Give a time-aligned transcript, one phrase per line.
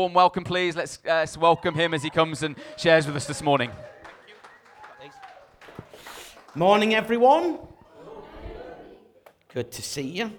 [0.00, 0.76] Warm welcome, please.
[0.76, 3.70] Let's, uh, let's welcome him as he comes and shares with us this morning.
[6.54, 7.58] Morning, everyone.
[9.52, 10.32] Good to see you.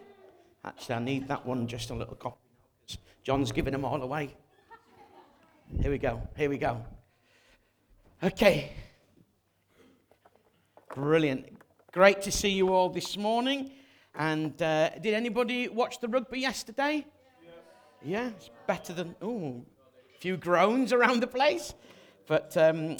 [0.66, 2.40] Actually, I need that one just a little copy.
[3.22, 4.34] John's giving them all away.
[5.80, 6.28] Here we go.
[6.36, 6.84] Here we go.
[8.24, 8.72] Okay.
[10.96, 11.46] Brilliant.
[11.92, 13.74] Great to see you all this morning.
[14.16, 17.06] And uh, did anybody watch the rugby yesterday?
[18.04, 19.64] Yeah, it's better than, oh,
[20.16, 21.76] a few groans around the place.
[22.26, 22.98] But um,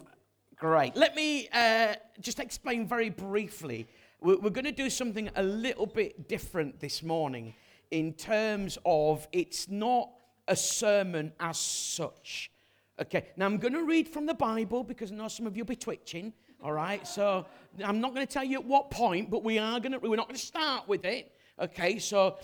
[0.56, 0.96] great.
[0.96, 3.88] Let me uh, just explain very briefly.
[4.22, 7.56] We're, we're going to do something a little bit different this morning
[7.90, 10.12] in terms of it's not
[10.48, 12.52] a sermon as such.
[13.00, 15.64] Okay, now I'm going to read from the Bible because I know some of you
[15.64, 16.32] will be twitching.
[16.64, 17.48] All right, so
[17.84, 19.98] I'm not going to tell you at what point, but we are going to.
[19.98, 21.32] We're not going to start with it.
[21.60, 22.38] Okay, so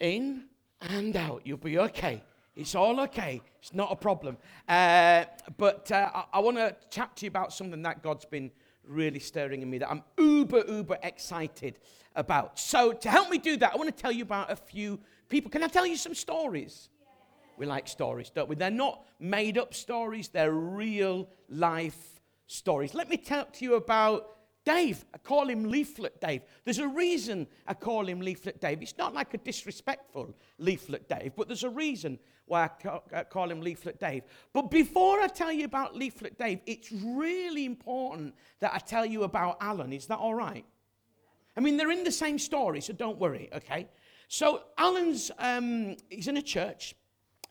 [0.00, 0.44] in
[0.80, 1.42] and out.
[1.44, 2.22] You'll be okay.
[2.56, 3.40] It's all okay.
[3.60, 4.36] It's not a problem.
[4.68, 5.24] Uh,
[5.56, 8.50] but uh, I, I want to chat to you about something that God's been
[8.86, 11.78] really stirring in me that I'm uber, uber excited
[12.14, 12.58] about.
[12.58, 15.50] So, to help me do that, I want to tell you about a few people.
[15.50, 16.90] Can I tell you some stories?
[17.56, 18.56] We like stories, don't we?
[18.56, 22.94] They're not made up stories, they're real life stories.
[22.94, 24.30] Let me talk to you about
[24.64, 26.42] Dave, I call him Leaflet Dave.
[26.64, 28.80] There's a reason I call him Leaflet Dave.
[28.80, 32.70] It's not like a disrespectful Leaflet Dave, but there's a reason why
[33.12, 34.22] I call him Leaflet Dave.
[34.52, 39.24] But before I tell you about Leaflet Dave, it's really important that I tell you
[39.24, 39.92] about Alan.
[39.92, 40.64] Is that all right?
[41.56, 43.88] I mean, they're in the same story, so don't worry, okay?
[44.28, 46.94] So Alan's, um, he's in a church.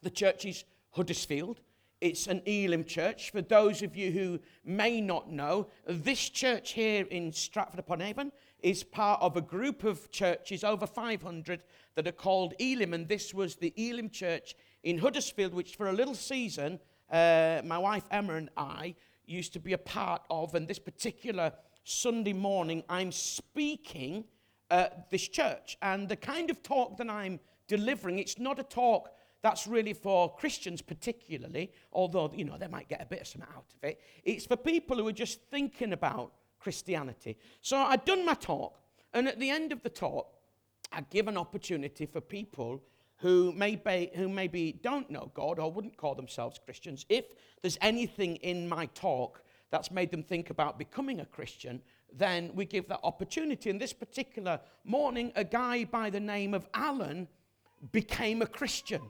[0.02, 1.59] The church is Huddersfield.
[2.03, 3.31] It's an Elim church.
[3.31, 8.33] For those of you who may not know, this church here in Stratford upon Avon
[8.59, 11.63] is part of a group of churches, over 500,
[11.95, 12.93] that are called Elim.
[12.93, 16.77] And this was the Elim church in Huddersfield, which for a little season,
[17.09, 20.55] uh, my wife Emma and I used to be a part of.
[20.55, 21.53] And this particular
[21.85, 24.25] Sunday morning, I'm speaking
[24.69, 25.77] at this church.
[25.81, 29.09] And the kind of talk that I'm delivering, it's not a talk
[29.43, 33.49] that's really for Christians, particularly, although, you know, they might get a bit of something
[33.54, 33.99] out of it.
[34.23, 37.37] It's for people who are just thinking about Christianity.
[37.61, 38.80] So I'd done my talk,
[39.14, 40.30] and at the end of the talk,
[40.93, 42.81] I give an opportunity for people
[43.17, 47.05] who maybe, who maybe don't know God or wouldn't call themselves Christians.
[47.10, 47.25] If
[47.61, 51.81] there's anything in my talk that's made them think about becoming a Christian,
[52.14, 53.70] then we give that opportunity.
[53.70, 57.27] And this particular morning, a guy by the name of Alan
[57.92, 59.02] became a Christian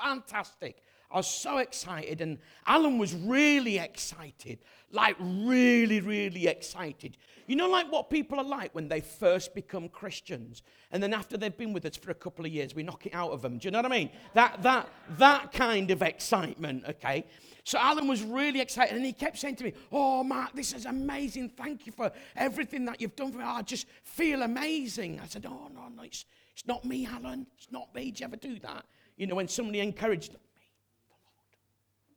[0.00, 0.82] fantastic.
[1.10, 4.58] I was so excited, and Alan was really excited.
[4.90, 7.16] Like, really, really excited.
[7.46, 11.38] You know, like what people are like when they first become Christians, and then after
[11.38, 13.56] they've been with us for a couple of years, we knock it out of them.
[13.56, 14.10] Do you know what I mean?
[14.34, 17.24] That, that, that kind of excitement, okay?
[17.64, 20.84] So Alan was really excited, and he kept saying to me, Oh, Mark, this is
[20.84, 21.50] amazing.
[21.50, 23.44] Thank you for everything that you've done for me.
[23.44, 25.20] I just feel amazing.
[25.22, 27.46] I said, Oh, no, no, it's, it's not me, Alan.
[27.56, 28.10] It's not me.
[28.10, 28.84] Do you ever do that?
[29.18, 30.38] You know, when somebody encouraged me,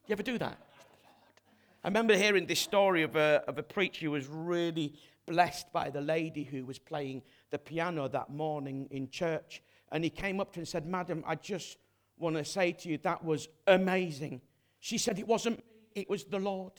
[0.07, 0.57] You ever do that?
[1.83, 4.93] I remember hearing this story of a, of a preacher who was really
[5.25, 9.63] blessed by the lady who was playing the piano that morning in church.
[9.91, 11.79] And he came up to her and said, Madam, I just
[12.19, 14.39] want to say to you that was amazing.
[14.79, 15.63] She said, It wasn't,
[15.95, 16.73] it was the Lord.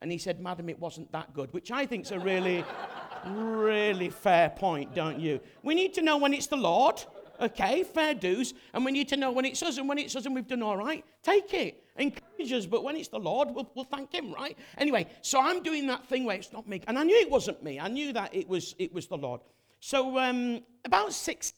[0.00, 2.62] And he said, Madam, it wasn't that good, which I think is a really,
[3.26, 5.40] really fair point, don't you?
[5.62, 7.02] We need to know when it's the Lord
[7.40, 10.26] okay, fair dues, and we need to know when it's us, and when it's us
[10.26, 11.82] and we've done all right, take it.
[11.98, 14.56] Encourage us, but when it's the Lord, we'll, we'll thank Him, right?
[14.76, 17.62] Anyway, so I'm doing that thing where it's not me, and I knew it wasn't
[17.62, 17.80] me.
[17.80, 19.40] I knew that it was it was the Lord.
[19.80, 21.52] So um, about six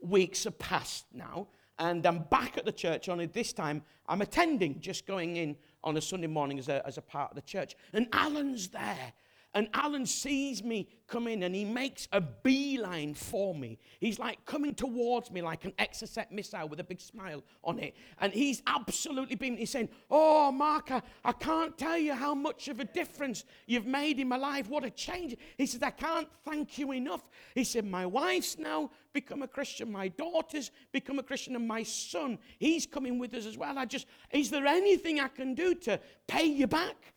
[0.00, 1.48] weeks have passed now,
[1.78, 3.08] and I'm back at the church.
[3.08, 6.98] Only this time, I'm attending, just going in on a Sunday morning as a, as
[6.98, 9.12] a part of the church, and Alan's there.
[9.54, 13.78] And Alan sees me come in and he makes a beeline for me.
[14.00, 17.94] He's like coming towards me like an Exocet missile with a big smile on it.
[18.18, 19.58] And he's absolutely beaming.
[19.58, 23.86] He's saying, Oh, Mark, I, I can't tell you how much of a difference you've
[23.86, 24.70] made in my life.
[24.70, 25.36] What a change.
[25.58, 27.28] He says, I can't thank you enough.
[27.54, 29.92] He said, My wife's now become a Christian.
[29.92, 31.56] My daughter's become a Christian.
[31.56, 33.76] And my son, he's coming with us as well.
[33.76, 37.11] I just, is there anything I can do to pay you back?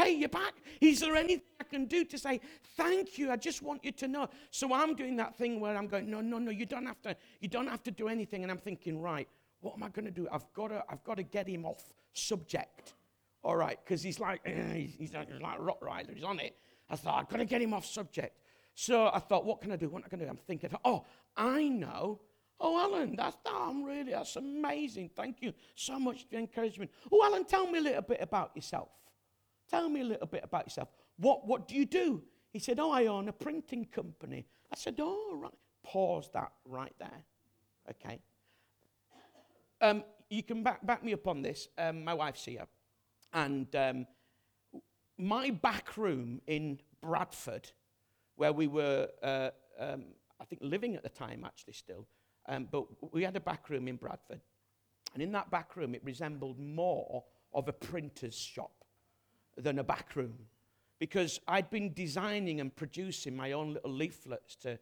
[0.00, 0.54] Pay you back?
[0.80, 2.40] Is there anything I can do to say,
[2.76, 3.30] thank you?
[3.30, 4.28] I just want you to know.
[4.50, 7.16] So I'm doing that thing where I'm going, no, no, no, you don't have to,
[7.40, 8.42] you don't have to do anything.
[8.42, 9.28] And I'm thinking, right,
[9.60, 10.28] what am I going to do?
[10.32, 12.94] I've got to, I've got to get him off subject.
[13.42, 16.56] All right, because he's like, he's, he's like he's on it.
[16.88, 18.36] I thought, I've got to get him off subject.
[18.74, 19.88] So I thought, what can I do?
[19.88, 20.28] What am I do?
[20.28, 21.04] I'm thinking, oh,
[21.36, 22.20] I know.
[22.62, 25.10] Oh, Alan, that's, I'm really, that's amazing.
[25.16, 26.90] Thank you so much for the encouragement.
[27.10, 28.88] Oh, Alan, tell me a little bit about yourself.
[29.70, 30.88] Tell me a little bit about yourself.
[31.16, 32.22] What, what do you do?
[32.52, 34.46] He said, Oh, I own a printing company.
[34.72, 35.52] I said, Oh, right.
[35.84, 37.24] Pause that right there.
[37.90, 38.20] Okay.
[39.80, 41.68] Um, you can back, back me up on this.
[41.78, 42.66] Um, my wife's here.
[43.32, 44.06] And um,
[45.16, 47.70] my back room in Bradford,
[48.36, 50.04] where we were, uh, um,
[50.40, 52.06] I think, living at the time, actually, still,
[52.48, 54.40] um, but we had a back room in Bradford.
[55.14, 58.79] And in that back room, it resembled more of a printer's shop
[59.56, 60.34] than a back room.
[60.98, 64.78] Because I'd been designing and producing my own little leaflets to,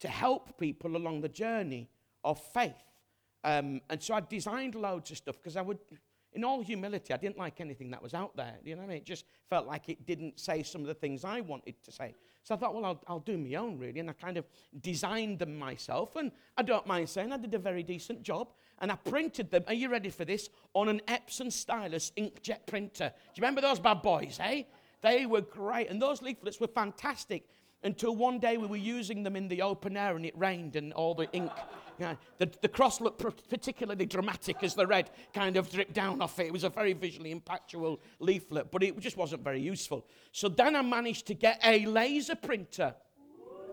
[0.00, 1.88] to help people along the journey
[2.24, 2.72] of faith.
[3.44, 5.78] Um, and so I designed loads of stuff because I would,
[6.32, 8.56] in all humility, I didn't like anything that was out there.
[8.64, 8.96] You know what I mean?
[8.98, 12.14] It just felt like it didn't say some of the things I wanted to say.
[12.42, 14.00] So I thought, well, I'll, I'll do my own, really.
[14.00, 14.46] And I kind of
[14.80, 16.16] designed them myself.
[16.16, 18.52] And I don't mind saying I did a very decent job.
[18.80, 20.48] And I printed them, are you ready for this?
[20.74, 23.08] On an Epson Stylus inkjet printer.
[23.08, 24.64] Do you remember those bad boys, eh?
[25.00, 25.90] They were great.
[25.90, 27.48] And those leaflets were fantastic
[27.82, 30.92] until one day we were using them in the open air and it rained and
[30.92, 31.50] all the ink
[32.38, 33.18] the, the cross looked
[33.48, 36.46] particularly dramatic as the red kind of dripped down off it.
[36.46, 40.06] It was a very visually impactful leaflet, but it just wasn't very useful.
[40.32, 42.94] So then I managed to get a laser printer.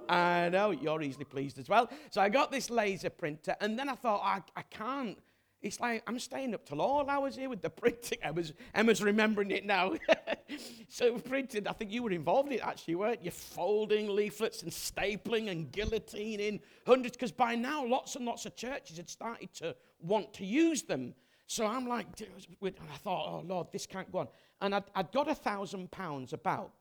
[0.08, 1.90] I know, you're easily pleased as well.
[2.10, 5.18] So I got this laser printer, and then I thought, I, I can't
[5.62, 8.20] it's like I'm staying up till all hours here with the printing.
[8.22, 9.94] Emma's, Emma's remembering it now.
[10.90, 13.32] so printed, I think you were involved in it actually, weren't you?
[13.32, 18.98] Folding leaflets and stapling and guillotining hundreds, because by now lots and lots of churches
[18.98, 21.14] had started to want to use them.
[21.48, 24.28] So I'm like, and I thought, oh Lord, this can't go on.
[24.62, 26.72] And I'd, I'd got a thousand pounds about.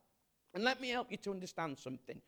[0.55, 2.21] And let me help you to understand something.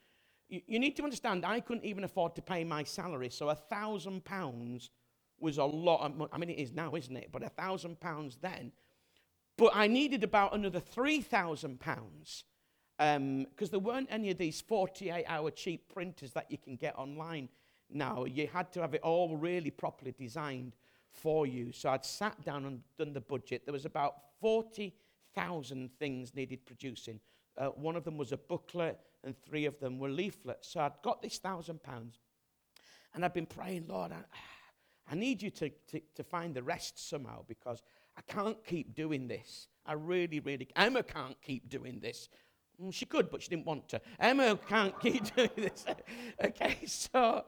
[0.49, 3.55] You, you need to understand, I couldn't even afford to pay my salary, so a
[3.55, 4.91] thousand pounds
[5.39, 6.31] was a lot of money.
[6.33, 7.31] I mean, it is now, isn't it?
[7.33, 8.73] But a thousand pounds then.
[9.57, 12.45] But I needed about another three thousand pounds
[12.99, 16.97] because um, there weren't any of these 48 hour cheap printers that you can get
[16.97, 17.51] online
[17.91, 18.25] now.
[18.25, 20.77] You had to have it all really properly designed
[21.11, 21.73] for you.
[21.73, 23.67] So I'd sat down and done the budget.
[23.67, 27.21] There was about 40,000 things needed producing.
[27.59, 30.69] Uh, one of them was a booklet, and three of them were leaflets.
[30.69, 32.19] So I'd got this thousand pounds,
[33.15, 34.17] and I'd been praying, Lord, I,
[35.11, 37.83] I need you to, to, to find the rest somehow because
[38.17, 39.69] I can't keep doing this.
[39.85, 42.29] I really, really, Emma can't keep doing this.
[42.83, 44.01] Mm, she could, but she didn't want to.
[44.19, 45.85] Emma can't keep doing this.
[46.45, 47.45] okay, so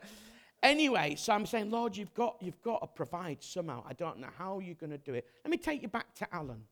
[0.62, 3.84] anyway, so I'm saying, Lord, you've got, you've got to provide somehow.
[3.88, 5.26] I don't know how you're going to do it.
[5.44, 6.62] Let me take you back to Alan.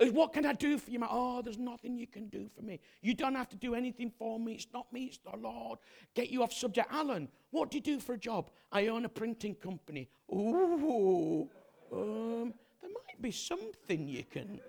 [0.00, 0.98] What can I do for you?
[1.08, 2.80] Oh, there's nothing you can do for me.
[3.00, 4.54] You don't have to do anything for me.
[4.54, 5.78] It's not me, it's the Lord.
[6.14, 6.88] Get you off subject.
[6.90, 8.50] Alan, what do you do for a job?
[8.72, 10.08] I own a printing company.
[10.32, 11.48] Ooh,
[11.92, 14.60] um, there might be something you can,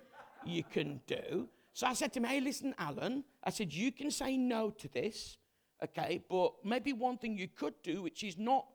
[0.45, 1.49] you can do.
[1.73, 4.87] So I said to him, hey, listen, Alan, I said, you can say no to
[4.87, 5.37] this,
[5.83, 8.65] okay, but maybe one thing you could do, which is not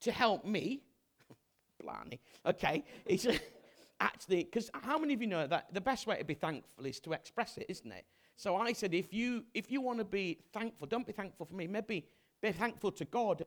[0.00, 0.82] to help me,
[1.82, 3.26] blarney, okay, is
[4.00, 7.00] actually, because how many of you know that the best way to be thankful is
[7.00, 8.04] to express it, isn't it?
[8.36, 11.54] So I said, if you if you want to be thankful, don't be thankful for
[11.54, 11.66] me.
[11.66, 12.06] Maybe
[12.42, 13.44] be thankful to God.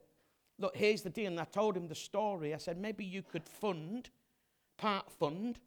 [0.58, 1.28] Look, here's the deal.
[1.28, 2.54] And I told him the story.
[2.54, 4.10] I said, maybe you could fund,
[4.78, 5.60] part fund,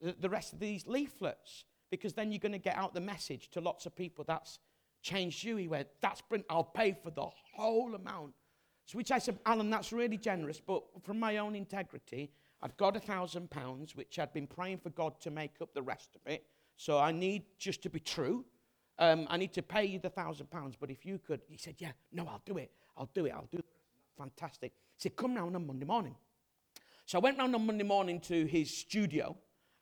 [0.00, 3.50] the, the rest of these leaflets, because then you're going to get out the message
[3.50, 4.24] to lots of people.
[4.26, 4.58] That's
[5.02, 5.56] changed you.
[5.56, 6.46] He went, that's brilliant.
[6.50, 8.32] I'll pay for the whole amount.
[8.86, 12.30] So which I said, Alan, that's really generous, but from my own integrity,
[12.62, 15.82] I've got a thousand pounds, which I'd been praying for God to make up the
[15.82, 16.44] rest of it.
[16.76, 18.44] So I need just to be true.
[18.98, 21.76] Um, I need to pay you the thousand pounds, but if you could, he said,
[21.78, 22.70] Yeah, no, I'll do it.
[22.96, 23.32] I'll do it.
[23.32, 23.66] I'll do it.
[24.16, 24.72] Fantastic.
[24.96, 26.14] He said, Come round on Monday morning.
[27.04, 29.36] So I went round on Monday morning to his studio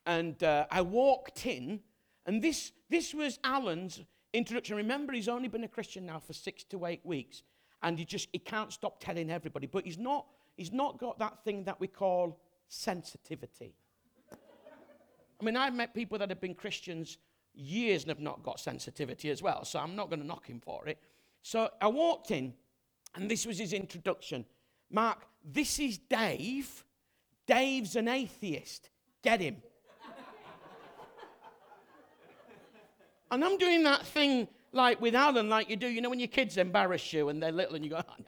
[0.07, 1.81] and uh, I walked in,
[2.27, 4.03] and this, this was Alan's
[4.33, 4.77] introduction.
[4.77, 7.43] Remember, he's only been a Christian now for six to eight weeks,
[7.83, 10.27] and he just he can't stop telling everybody, but he's not,
[10.57, 12.39] he's not got that thing that we call
[12.75, 13.75] sensitivity.
[14.33, 17.19] I mean, I've met people that have been Christians
[17.55, 20.61] years and have not got sensitivity as well, so I'm not going to knock him
[20.61, 20.99] for it.
[21.43, 22.55] So I walked in,
[23.15, 24.45] and this was his introduction.
[24.91, 26.85] Mark, this is Dave.
[27.47, 28.91] Dave's an atheist.
[29.23, 29.57] Get him.
[33.31, 36.29] and I'm doing that thing like with Alan, like you do, you know, when your
[36.29, 38.25] kids embarrass you and they're little and you go, oh,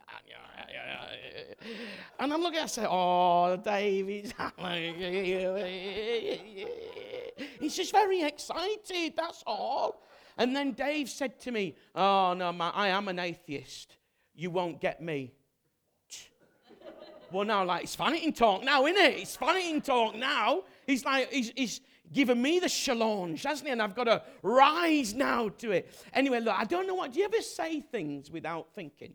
[2.19, 4.07] and I'm looking at say, oh, Dave,
[7.59, 10.01] he's, just very excited, that's all.
[10.37, 13.95] And then Dave said to me, oh, no, man, I am an atheist.
[14.35, 15.33] You won't get me.
[17.31, 19.19] Well, now, like, it's funny in talk now, isn't it?
[19.19, 20.63] It's funny in talk now.
[20.85, 21.81] He's like, he's, he's
[22.13, 23.71] given me the challenge, hasn't he?
[23.71, 25.89] And I've got to rise now to it.
[26.13, 29.13] Anyway, look, I don't know what, do you ever say things without thinking?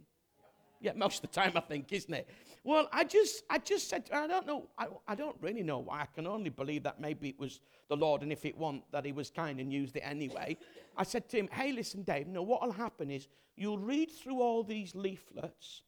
[0.83, 2.29] Yeah, most of the time, I think, isn't it?
[2.65, 6.01] Well, I just, I just said, I don't know, I, I don't really know why.
[6.03, 9.05] I can only believe that maybe it was the Lord, and if it wasn't, that
[9.05, 10.57] He was kind and used it anyway.
[10.97, 14.41] I said to him, Hey, listen, Dave, no, what will happen is you'll read through
[14.41, 15.83] all these leaflets,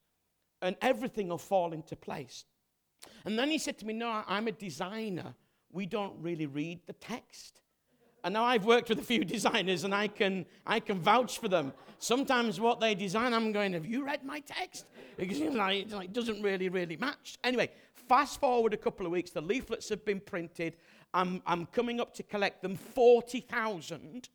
[0.62, 2.44] and everything will fall into place.
[3.24, 5.34] And then he said to me, No, I'm a designer.
[5.72, 7.60] We don't really read the text.
[8.24, 11.48] And now I've worked with a few designers and I can, I can vouch for
[11.48, 11.72] them.
[11.98, 14.86] Sometimes what they design, I'm going, Have you read my text?
[15.16, 17.38] Because it doesn't really, really match.
[17.44, 17.70] Anyway,
[18.08, 20.76] fast forward a couple of weeks, the leaflets have been printed.
[21.12, 24.28] I'm, I'm coming up to collect them 40,000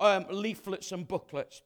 [0.00, 1.62] um, leaflets and booklets.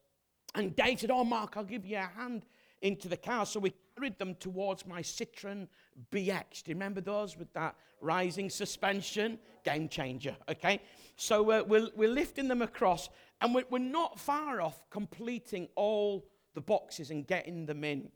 [0.55, 2.47] And Dave said, Oh, Mark, I'll give you a hand
[2.81, 3.47] into the car.
[3.47, 5.69] So we carried them towards my Citroen
[6.11, 6.63] BX.
[6.63, 9.39] Do you remember those with that rising suspension?
[9.65, 10.81] Game changer, okay?
[11.17, 13.09] So uh, we're, we're lifting them across,
[13.41, 18.09] and we're, we're not far off completing all the boxes and getting them in.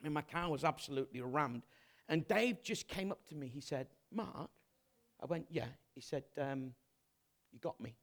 [0.00, 1.62] I mean, my car was absolutely rammed.
[2.08, 3.48] And Dave just came up to me.
[3.48, 4.50] He said, Mark,
[5.20, 5.66] I went, Yeah.
[5.94, 6.72] He said, um,
[7.52, 7.94] You got me.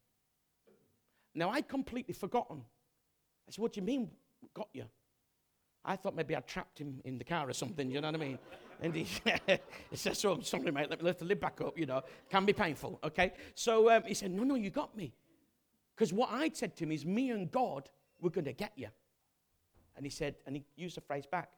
[1.36, 2.64] Now, I'd completely forgotten.
[3.48, 4.10] I said, What do you mean,
[4.54, 4.86] got you?
[5.84, 8.24] I thought maybe I'd trapped him in the car or something, you know what I
[8.24, 8.40] mean?
[8.82, 9.04] And he,
[9.90, 12.02] he said, so, sorry, mate, let me lift the lid back up, you know.
[12.30, 13.34] Can be painful, okay?
[13.56, 15.14] So um, he said, no, no, you got me.
[15.96, 17.90] Because what I'd said to him is, me and God,
[18.22, 18.88] we're going to get you.
[19.98, 21.50] And he said, and he used the phrase back,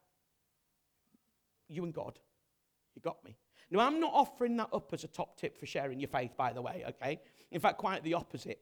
[1.70, 2.18] you and God,
[2.96, 3.38] you got me.
[3.70, 6.52] Now, I'm not offering that up as a top tip for sharing your faith, by
[6.52, 7.22] the way, okay?
[7.52, 8.60] In fact, quite the opposite.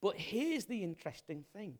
[0.00, 1.78] But here's the interesting thing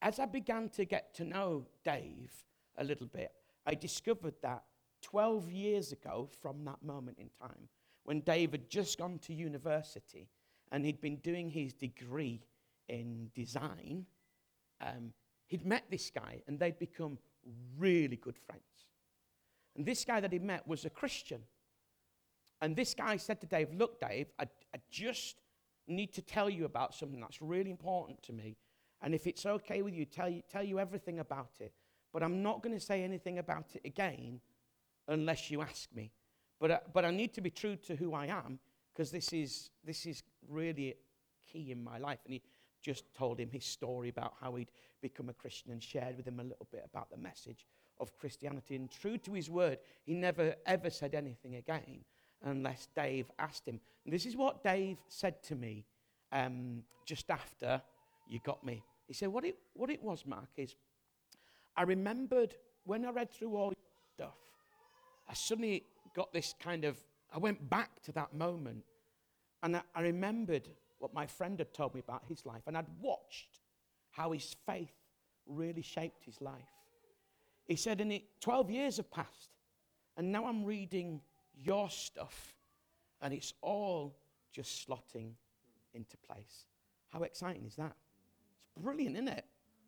[0.00, 2.32] as I began to get to know Dave
[2.76, 3.32] a little bit,
[3.66, 4.62] I discovered that
[5.02, 7.68] 12 years ago, from that moment in time,
[8.04, 10.28] when Dave had just gone to university
[10.72, 12.40] and he'd been doing his degree
[12.88, 14.06] in design,
[14.80, 15.12] um,
[15.46, 17.18] he'd met this guy and they'd become
[17.76, 18.62] really good friends.
[19.76, 21.42] And this guy that he met was a Christian.
[22.60, 25.36] And this guy said to Dave, Look, Dave, I, I just
[25.86, 28.56] need to tell you about something that's really important to me.
[29.02, 31.72] And if it's okay with you, tell you, tell you everything about it.
[32.12, 34.40] But I'm not going to say anything about it again
[35.08, 36.12] unless you ask me.
[36.60, 38.58] But, uh, but I need to be true to who I am
[38.92, 40.94] because this is, this is really
[41.50, 42.18] key in my life.
[42.24, 42.42] And he
[42.82, 46.40] just told him his story about how he'd become a Christian and shared with him
[46.40, 47.66] a little bit about the message
[48.00, 48.76] of Christianity.
[48.76, 52.04] And true to his word, he never ever said anything again
[52.44, 53.80] unless Dave asked him.
[54.04, 55.84] And this is what Dave said to me
[56.32, 57.82] um, just after
[58.28, 58.82] you got me.
[59.06, 60.76] He said, what it, what it was, Mark, is
[61.76, 63.74] I remembered when I read through all your
[64.14, 64.38] stuff,
[65.28, 66.96] I suddenly got this kind of,
[67.32, 68.84] I went back to that moment
[69.62, 70.68] and I, I remembered
[70.98, 73.60] what my friend had told me about his life and I'd watched
[74.10, 74.94] how his faith
[75.46, 76.54] really shaped his life.
[77.66, 79.50] He said, and it, 12 years have passed
[80.16, 81.20] and now I'm reading
[81.54, 82.54] your stuff
[83.20, 84.16] and it's all
[84.52, 85.32] just slotting
[85.94, 86.66] into place.
[87.12, 87.94] How exciting is that?
[88.76, 89.44] It's brilliant, isn't it?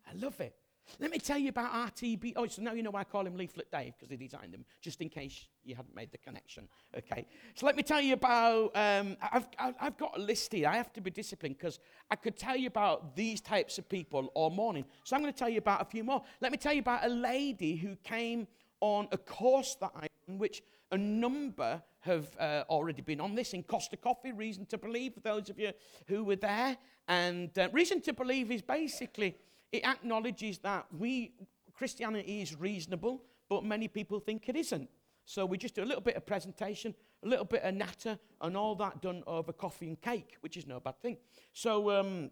[0.07, 0.55] I love it.
[0.99, 2.33] Let me tell you about RTB.
[2.35, 4.65] Oh, so now you know why I call him Leaflet Dave, because he designed them,
[4.81, 6.67] just in case you hadn't made the connection.
[6.97, 7.25] Okay.
[7.55, 10.67] So let me tell you about, um, I've, I've got a list here.
[10.67, 14.31] I have to be disciplined because I could tell you about these types of people
[14.33, 14.85] all morning.
[15.03, 16.23] So I'm going to tell you about a few more.
[16.41, 18.47] Let me tell you about a lady who came
[18.79, 20.61] on a course that I, in which
[20.91, 25.19] a number have uh, already been on this in Costa Coffee, Reason to Believe, for
[25.21, 25.71] those of you
[26.07, 26.77] who were there.
[27.07, 29.37] And uh, Reason to Believe is basically,
[29.71, 31.33] it acknowledges that we,
[31.73, 34.89] Christianity is reasonable, but many people think it isn't.
[35.25, 38.57] So we just do a little bit of presentation, a little bit of natter, and
[38.57, 41.17] all that done over coffee and cake, which is no bad thing.
[41.53, 42.31] So um,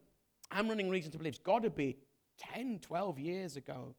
[0.51, 1.35] I'm running Reason to Believe.
[1.35, 1.97] It's got to be
[2.53, 3.95] 10, 12 years ago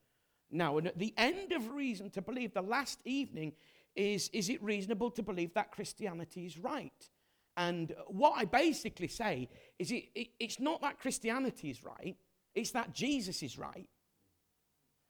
[0.51, 0.79] now.
[0.79, 3.53] And at the end of Reason to Believe, the last evening,
[3.97, 7.11] is is it reasonable to believe that Christianity is right?
[7.57, 12.17] And what I basically say is it, it, it's not that Christianity is right,
[12.55, 13.89] it's that Jesus is right.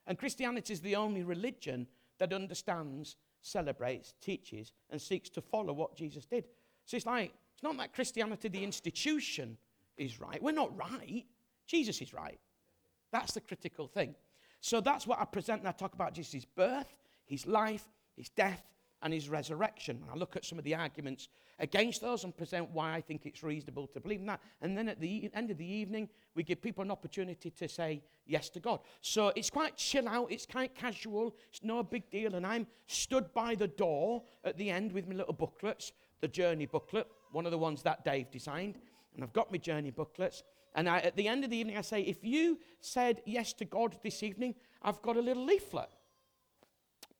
[0.06, 1.86] And Christianity is the only religion
[2.18, 6.44] that understands, celebrates, teaches, and seeks to follow what Jesus did.
[6.84, 9.56] So it's like, it's not that Christianity, the institution,
[9.96, 10.42] is right.
[10.42, 11.24] We're not right.
[11.66, 12.38] Jesus is right.
[13.12, 14.14] That's the critical thing.
[14.60, 16.94] So that's what I present and I talk about Jesus' birth,
[17.24, 18.62] his life, his death,
[19.02, 20.02] and his resurrection.
[20.12, 21.28] I look at some of the arguments
[21.58, 24.40] against those and present why I think it's reasonable to believe in that.
[24.62, 28.02] And then at the end of the evening, we give people an opportunity to say
[28.26, 28.80] yes to God.
[29.00, 32.34] So it's quite chill out, it's quite casual, it's no big deal.
[32.34, 36.66] And I'm stood by the door at the end with my little booklets, the journey
[36.66, 38.78] booklet, one of the ones that Dave designed.
[39.14, 40.42] And I've got my journey booklets.
[40.74, 43.64] And I, at the end of the evening, I say, if you said yes to
[43.64, 45.90] God this evening, I've got a little leaflet.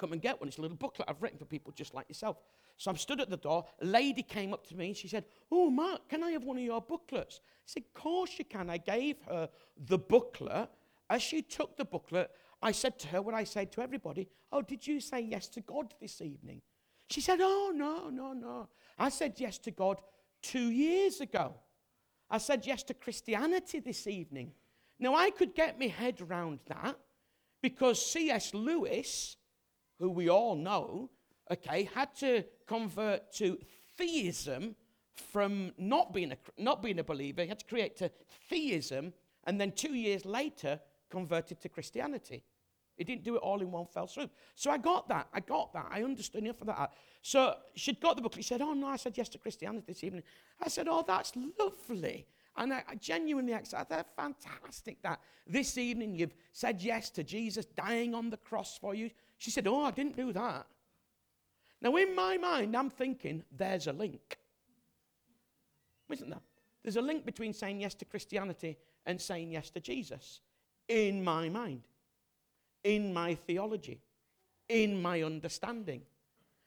[0.01, 0.49] Come and get one.
[0.49, 2.39] It's a little booklet I've written for people just like yourself.
[2.79, 3.67] So I'm stood at the door.
[3.83, 6.57] A lady came up to me and she said, Oh, Mark, can I have one
[6.57, 7.41] of your booklets?
[7.45, 8.71] I said, Of course you can.
[8.71, 10.71] I gave her the booklet.
[11.11, 12.31] As she took the booklet,
[12.63, 15.61] I said to her what I said to everybody Oh, did you say yes to
[15.61, 16.63] God this evening?
[17.11, 18.69] She said, Oh, no, no, no.
[18.99, 19.99] I said yes to God
[20.41, 21.53] two years ago.
[22.31, 24.53] I said yes to Christianity this evening.
[24.99, 26.97] Now, I could get my head around that
[27.61, 28.55] because C.S.
[28.55, 29.37] Lewis,
[30.01, 31.11] who we all know,
[31.53, 33.59] okay, had to convert to
[33.97, 34.75] theism
[35.33, 37.43] from not being a, not being a believer.
[37.43, 38.11] He had to create to
[38.49, 39.13] theism,
[39.45, 40.81] and then two years later,
[41.11, 42.43] converted to Christianity.
[42.97, 44.31] He didn't do it all in one fell swoop.
[44.55, 45.29] So I got that.
[45.33, 45.87] I got that.
[45.91, 46.93] I understood enough of that.
[47.23, 48.35] So she'd got the book.
[48.35, 50.23] He said, Oh, no, I said yes to Christianity this evening.
[50.63, 52.27] I said, Oh, that's lovely.
[52.59, 54.15] And I, I genuinely accept that.
[54.17, 59.11] Fantastic that this evening you've said yes to Jesus dying on the cross for you.
[59.41, 60.67] She said, Oh, I didn't do that.
[61.81, 64.37] Now, in my mind, I'm thinking there's a link.
[66.11, 66.41] Isn't there?
[66.83, 70.41] There's a link between saying yes to Christianity and saying yes to Jesus.
[70.89, 71.89] In my mind,
[72.85, 74.03] in my theology,
[74.69, 76.03] in my understanding.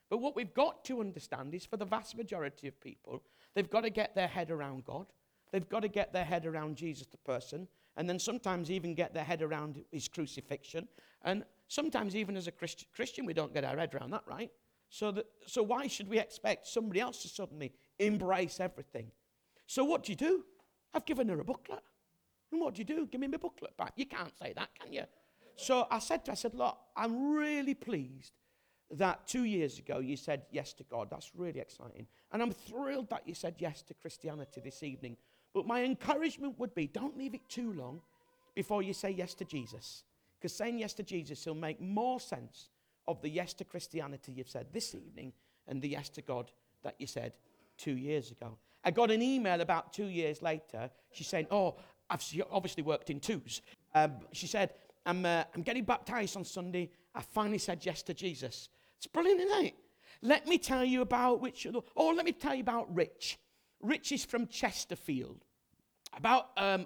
[0.09, 3.21] But what we've got to understand is for the vast majority of people,
[3.53, 5.05] they've got to get their head around God.
[5.51, 9.13] They've got to get their head around Jesus, the person, and then sometimes even get
[9.13, 10.87] their head around his crucifixion.
[11.21, 14.51] And sometimes, even as a Christ- Christian, we don't get our head around that, right?
[14.89, 19.11] So, that, so why should we expect somebody else to suddenly embrace everything?
[19.65, 20.43] So what do you do?
[20.93, 21.81] I've given her a booklet.
[22.51, 23.07] And what do you do?
[23.07, 23.93] Give me my booklet back.
[23.95, 25.03] You can't say that, can you?
[25.55, 28.33] So I said to her, I said, look, I'm really pleased
[28.91, 31.07] that two years ago you said yes to God.
[31.09, 32.05] That's really exciting.
[32.31, 35.17] And I'm thrilled that you said yes to Christianity this evening.
[35.55, 38.01] But my encouragement would be don't leave it too long
[38.53, 40.03] before you say yes to Jesus.
[40.43, 42.67] Because saying yes to Jesus will make more sense
[43.07, 45.31] of the yes to Christianity you've said this evening
[45.69, 46.51] and the yes to God
[46.83, 47.31] that you said
[47.77, 48.57] two years ago.
[48.83, 50.89] I got an email about two years later.
[51.13, 51.77] She's saying, Oh,
[52.09, 53.61] I've obviously worked in twos.
[53.95, 54.73] Um, she said,
[55.05, 56.91] I'm, uh, I'm getting baptized on Sunday.
[57.15, 58.67] I finally said yes to Jesus.
[58.97, 59.75] It's brilliant, isn't it?
[60.21, 63.39] Let me tell you about which, oh, let me tell you about Rich.
[63.81, 65.45] Rich is from Chesterfield.
[66.17, 66.85] About um,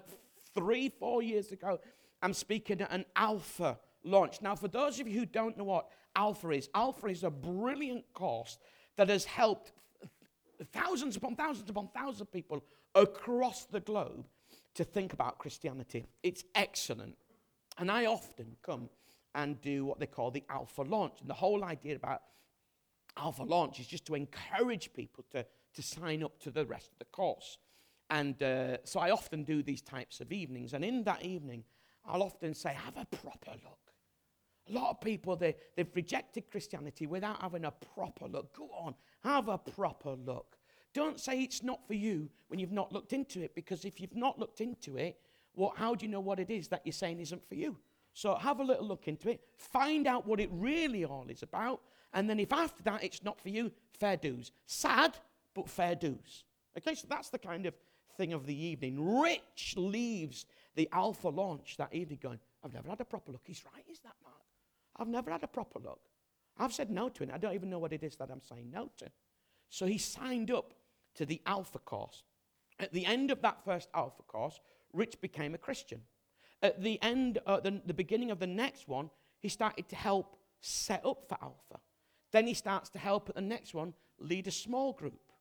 [0.54, 1.80] three, four years ago,
[2.22, 4.42] I'm speaking at an Alpha launch.
[4.42, 8.04] Now, for those of you who don't know what Alpha is, Alpha is a brilliant
[8.12, 8.58] course
[8.96, 9.72] that has helped
[10.72, 14.26] thousands upon thousands upon thousands of people across the globe
[14.74, 16.06] to think about Christianity.
[16.22, 17.16] It's excellent.
[17.78, 18.88] And I often come
[19.34, 21.20] and do what they call the Alpha launch.
[21.20, 22.22] And the whole idea about
[23.16, 26.98] Alpha launch is just to encourage people to, to sign up to the rest of
[26.98, 27.58] the course.
[28.10, 30.72] And uh, so I often do these types of evenings.
[30.72, 31.64] And in that evening,
[32.08, 33.78] I'll often say, have a proper look.
[34.68, 38.56] A lot of people, they, they've rejected Christianity without having a proper look.
[38.56, 40.56] Go on, have a proper look.
[40.94, 44.16] Don't say it's not for you when you've not looked into it, because if you've
[44.16, 45.18] not looked into it,
[45.54, 47.76] what, how do you know what it is that you're saying isn't for you?
[48.14, 51.82] So have a little look into it, find out what it really all is about,
[52.14, 54.52] and then if after that it's not for you, fair dues.
[54.66, 55.16] Sad,
[55.54, 56.44] but fair dues.
[56.76, 57.74] Okay, so that's the kind of
[58.16, 59.20] thing of the evening.
[59.20, 60.46] Rich leaves
[60.78, 63.40] the Alpha launch that evening going, I've never had a proper look.
[63.42, 64.36] He's right, is that, Mark?
[64.96, 65.98] I've never had a proper look.
[66.56, 67.30] I've said no to it.
[67.34, 69.10] I don't even know what it is that I'm saying no to.
[69.70, 70.74] So he signed up
[71.16, 72.22] to the Alpha course.
[72.78, 74.60] At the end of that first Alpha course,
[74.92, 76.00] Rich became a Christian.
[76.62, 79.10] At the end, uh, the, the beginning of the next one,
[79.40, 81.80] he started to help set up for Alpha.
[82.30, 85.32] Then he starts to help at the next one lead a small group.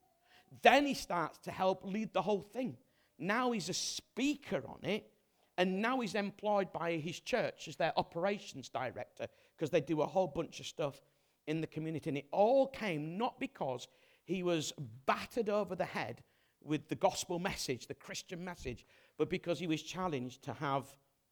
[0.63, 2.77] Then he starts to help lead the whole thing.
[3.19, 5.11] Now he's a speaker on it,
[5.57, 10.05] and now he's employed by his church as their operations director because they do a
[10.05, 11.01] whole bunch of stuff
[11.47, 12.09] in the community.
[12.09, 13.87] And it all came not because
[14.25, 14.73] he was
[15.05, 16.23] battered over the head
[16.63, 18.85] with the gospel message, the Christian message,
[19.17, 20.85] but because he was challenged to have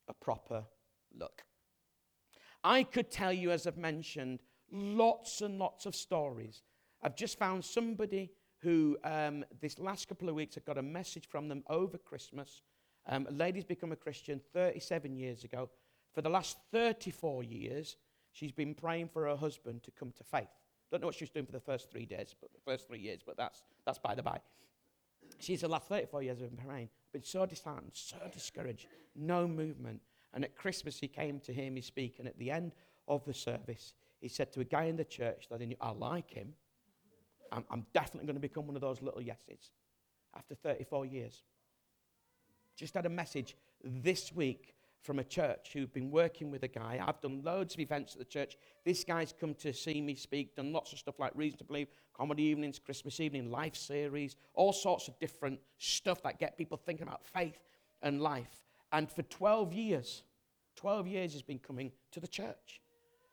[0.07, 0.63] a proper
[1.13, 1.43] look.
[2.63, 6.63] I could tell you, as I've mentioned, lots and lots of stories.
[7.03, 11.27] I've just found somebody who, um, this last couple of weeks, I got a message
[11.27, 12.63] from them over Christmas.
[13.07, 15.69] Um, a lady's become a Christian 37 years ago.
[16.13, 17.97] For the last 34 years,
[18.31, 20.47] she's been praying for her husband to come to faith.
[20.91, 22.99] Don't know what she was doing for the first three days, but the first three
[22.99, 24.39] years, but that's, that's by the by.
[25.39, 26.89] She's the last 34 years of Bahrain.
[27.11, 30.01] Been so disheartened, so discouraged, no movement.
[30.33, 32.15] And at Christmas, he came to hear me speak.
[32.19, 32.73] And at the end
[33.07, 35.91] of the service, he said to a guy in the church that he knew, I
[35.91, 36.53] like him.
[37.51, 39.71] I'm, I'm definitely going to become one of those little yeses
[40.35, 41.43] after 34 years.
[42.75, 46.99] Just had a message this week from a church who've been working with a guy.
[47.05, 48.57] I've done loads of events at the church.
[48.83, 51.89] This guy's come to see me speak, done lots of stuff like Reason to Believe,
[52.13, 57.07] comedy evenings, Christmas evening, life series, all sorts of different stuff that get people thinking
[57.07, 57.59] about faith
[58.01, 58.63] and life.
[58.91, 60.23] And for 12 years,
[60.75, 62.81] 12 years he's been coming to the church.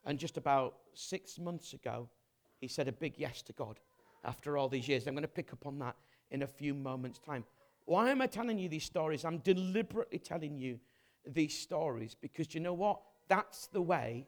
[0.05, 2.09] And just about six months ago,
[2.61, 3.81] he said a big yes to God
[4.25, 5.07] after all these years.
[5.07, 5.97] I'm going to pick up on that
[6.31, 7.45] in a few moments' time.
[7.85, 9.25] Why am I telling you these stories?
[9.25, 10.79] I'm deliberately telling you
[11.27, 13.01] these stories because you know what?
[13.29, 14.27] That's the way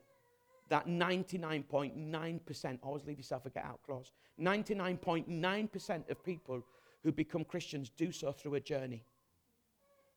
[0.71, 6.65] that 99.9%, always leave yourself a get out clause, 99.9% of people
[7.03, 9.05] who become Christians do so through a journey.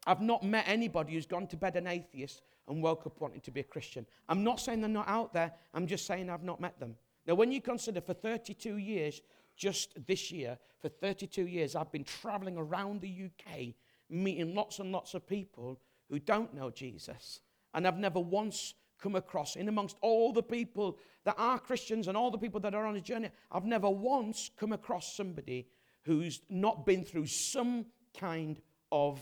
[0.05, 3.51] I've not met anybody who's gone to bed an atheist and woke up wanting to
[3.51, 4.05] be a Christian.
[4.29, 6.95] I'm not saying they're not out there, I'm just saying I've not met them.
[7.25, 9.21] Now, when you consider for 32 years,
[9.57, 13.73] just this year, for 32 years, I've been traveling around the UK,
[14.09, 17.41] meeting lots and lots of people who don't know Jesus.
[17.73, 22.15] And I've never once come across, in amongst all the people that are Christians and
[22.15, 25.67] all the people that are on a journey, I've never once come across somebody
[26.03, 27.85] who's not been through some
[28.17, 29.21] kind of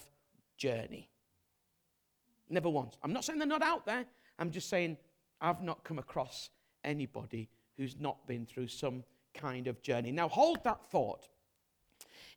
[0.57, 1.09] journey.
[2.49, 2.95] Never once.
[3.01, 4.05] I'm not saying they're not out there.
[4.37, 4.97] I'm just saying
[5.41, 6.49] I've not come across
[6.83, 9.03] anybody who's not been through some
[9.35, 10.11] kind of journey.
[10.11, 11.27] Now, hold that thought.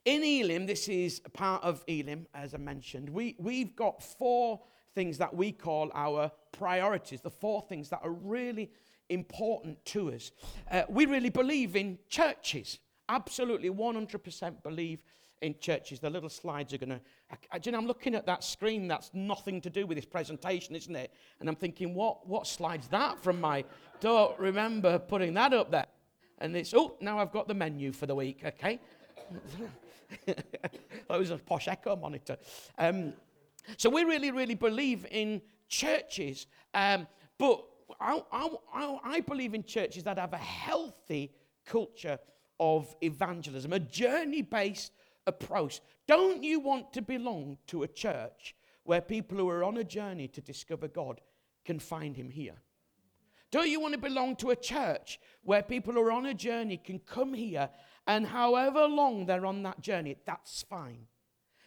[0.04, 4.60] In Elim, this is part of Elim, as I mentioned, we, we've got four
[4.94, 8.70] things that we call our priorities, the four things that are really
[9.08, 10.30] important to us.
[10.70, 15.00] Uh, we really believe in churches, absolutely 100% believe
[15.42, 16.00] in churches.
[16.00, 17.00] The little slides are going to.
[17.64, 20.96] You know, I'm looking at that screen that's nothing to do with this presentation, isn't
[20.96, 21.12] it?
[21.40, 23.64] And I'm thinking, what, what slide's that from my.
[24.00, 25.86] Don't remember putting that up there.
[26.38, 28.80] And it's, oh, now I've got the menu for the week, okay?
[30.26, 32.36] that was a posh echo monitor.
[32.78, 33.12] Um,
[33.76, 36.46] so we really, really believe in churches.
[36.72, 37.06] Um,
[37.38, 37.64] but
[38.00, 41.32] I, I, I believe in churches that have a healthy
[41.66, 42.18] culture
[42.60, 44.92] of evangelism, a journey based
[45.26, 45.80] approach.
[46.06, 50.28] Don't you want to belong to a church where people who are on a journey
[50.28, 51.20] to discover God
[51.64, 52.56] can find Him here?
[53.50, 56.76] Don't you want to belong to a church where people who are on a journey
[56.76, 57.70] can come here
[58.06, 61.06] and however long they're on that journey, that's fine?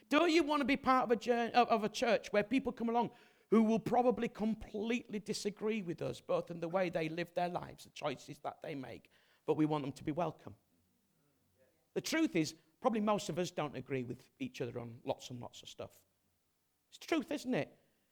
[0.10, 2.90] Don't you want to be part of a, journey, of a church where people come
[2.90, 3.10] along
[3.50, 7.86] who will probably completely disagree with us, both in the way they live their lives,
[7.86, 9.10] the choices that they make,
[9.48, 10.54] but we want them to be welcome?
[11.94, 15.40] The truth is, Probably most of us don't agree with each other on lots and
[15.40, 15.92] lots of stuff.
[16.90, 17.72] It's the truth, isn't it?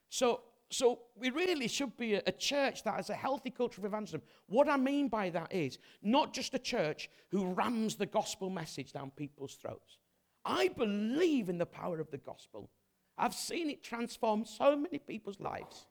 [0.10, 3.86] So, so we really should be a, a, church that has a healthy culture of
[3.86, 4.22] evangelism.
[4.48, 8.94] What I mean by that is not just a church who rams the gospel message
[8.94, 9.98] down people's throats.
[10.46, 12.70] I believe in the power of the gospel.
[13.18, 15.88] I've seen it transform so many people's lives.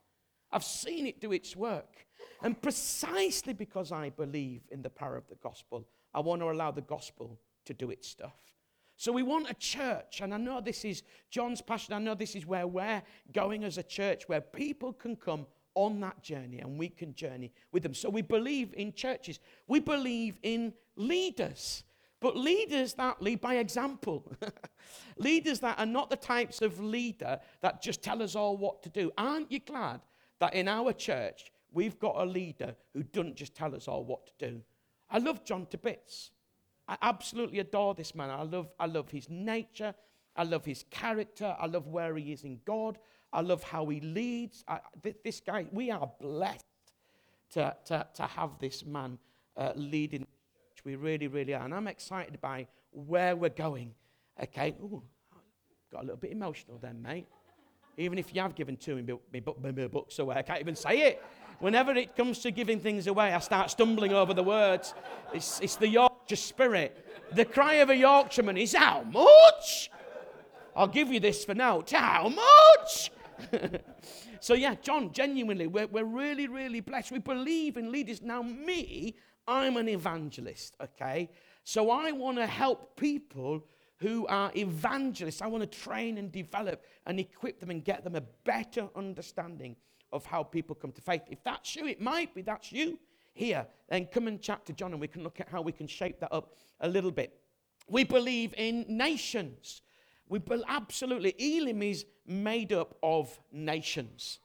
[0.50, 2.06] I've seen it do its work.
[2.42, 6.70] And precisely because I believe in the power of the gospel, I want to allow
[6.70, 8.57] the gospel to do its stuff.
[8.98, 11.94] So we want a church, and I know this is John's passion.
[11.94, 13.00] I know this is where we're
[13.32, 17.52] going as a church, where people can come on that journey and we can journey
[17.70, 17.94] with them.
[17.94, 19.38] So we believe in churches.
[19.68, 21.84] We believe in leaders,
[22.18, 24.32] but leaders that lead by example.
[25.16, 28.88] leaders that are not the types of leader that just tell us all what to
[28.88, 29.12] do.
[29.16, 30.00] Aren't you glad
[30.40, 34.26] that in our church we've got a leader who doesn't just tell us all what
[34.26, 34.60] to do?
[35.08, 36.32] I love John to bits.
[36.88, 38.30] I absolutely adore this man.
[38.30, 39.94] I love, I love his nature.
[40.34, 41.54] I love his character.
[41.58, 42.98] I love where he is in God.
[43.32, 44.64] I love how he leads.
[44.66, 44.80] I,
[45.22, 46.64] this guy, we are blessed
[47.50, 49.18] to, to, to have this man
[49.56, 50.84] uh, leading church.
[50.84, 51.64] We really, really are.
[51.64, 53.94] And I'm excited by where we're going.
[54.42, 54.74] Okay.
[54.80, 55.02] Ooh,
[55.92, 57.26] got a little bit emotional then, mate.
[57.98, 61.22] Even if you have given two of my books away, I can't even say it.
[61.58, 64.94] Whenever it comes to giving things away, I start stumbling over the words.
[65.34, 65.88] It's, it's the
[66.28, 67.06] Yorkshire spirit.
[67.32, 69.90] The cry of a Yorkshireman is, How much?
[70.76, 71.82] I'll give you this for now.
[71.90, 73.10] How much?
[74.40, 77.12] so, yeah, John, genuinely, we're, we're really, really blessed.
[77.12, 78.20] We believe in leaders.
[78.22, 81.30] Now, me, I'm an evangelist, okay?
[81.64, 83.64] So, I want to help people
[83.96, 85.40] who are evangelists.
[85.40, 89.76] I want to train and develop and equip them and get them a better understanding
[90.12, 91.22] of how people come to faith.
[91.28, 92.98] If that's you, it might be that's you.
[93.38, 93.66] Here.
[93.88, 96.20] Then come and chat to John and we can look at how we can shape
[96.20, 97.40] that up a little bit.
[97.88, 99.82] We believe in nations.
[100.28, 104.40] We be- absolutely, Elim is made up of nations.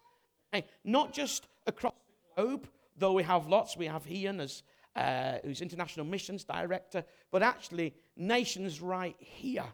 [0.51, 1.93] Hey, not just across
[2.35, 3.75] the globe, though we have lots.
[3.75, 4.63] We have Ian as
[4.95, 9.65] uh, who's international missions director, but actually nations right here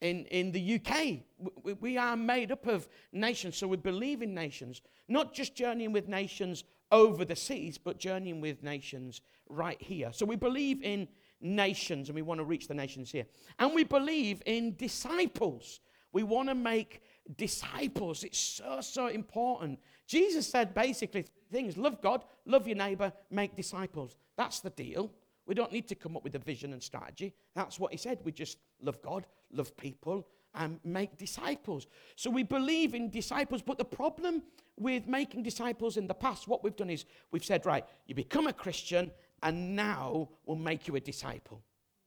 [0.00, 1.20] in, in the UK.
[1.62, 5.92] We, we are made up of nations, so we believe in nations, not just journeying
[5.92, 10.10] with nations over the seas, but journeying with nations right here.
[10.12, 11.08] So we believe in
[11.40, 13.26] nations, and we want to reach the nations here.
[13.58, 15.80] And we believe in disciples.
[16.12, 17.02] We want to make
[17.36, 18.24] disciples.
[18.24, 19.78] It's so, so important.
[20.06, 24.16] Jesus said basically things love God, love your neighbor, make disciples.
[24.36, 25.12] That's the deal.
[25.46, 27.34] We don't need to come up with a vision and strategy.
[27.54, 28.18] That's what he said.
[28.24, 31.86] We just love God, love people, and make disciples.
[32.16, 34.42] So we believe in disciples, but the problem
[34.78, 38.46] with making disciples in the past, what we've done is we've said, right, you become
[38.46, 39.10] a Christian,
[39.42, 41.62] and now we'll make you a disciple.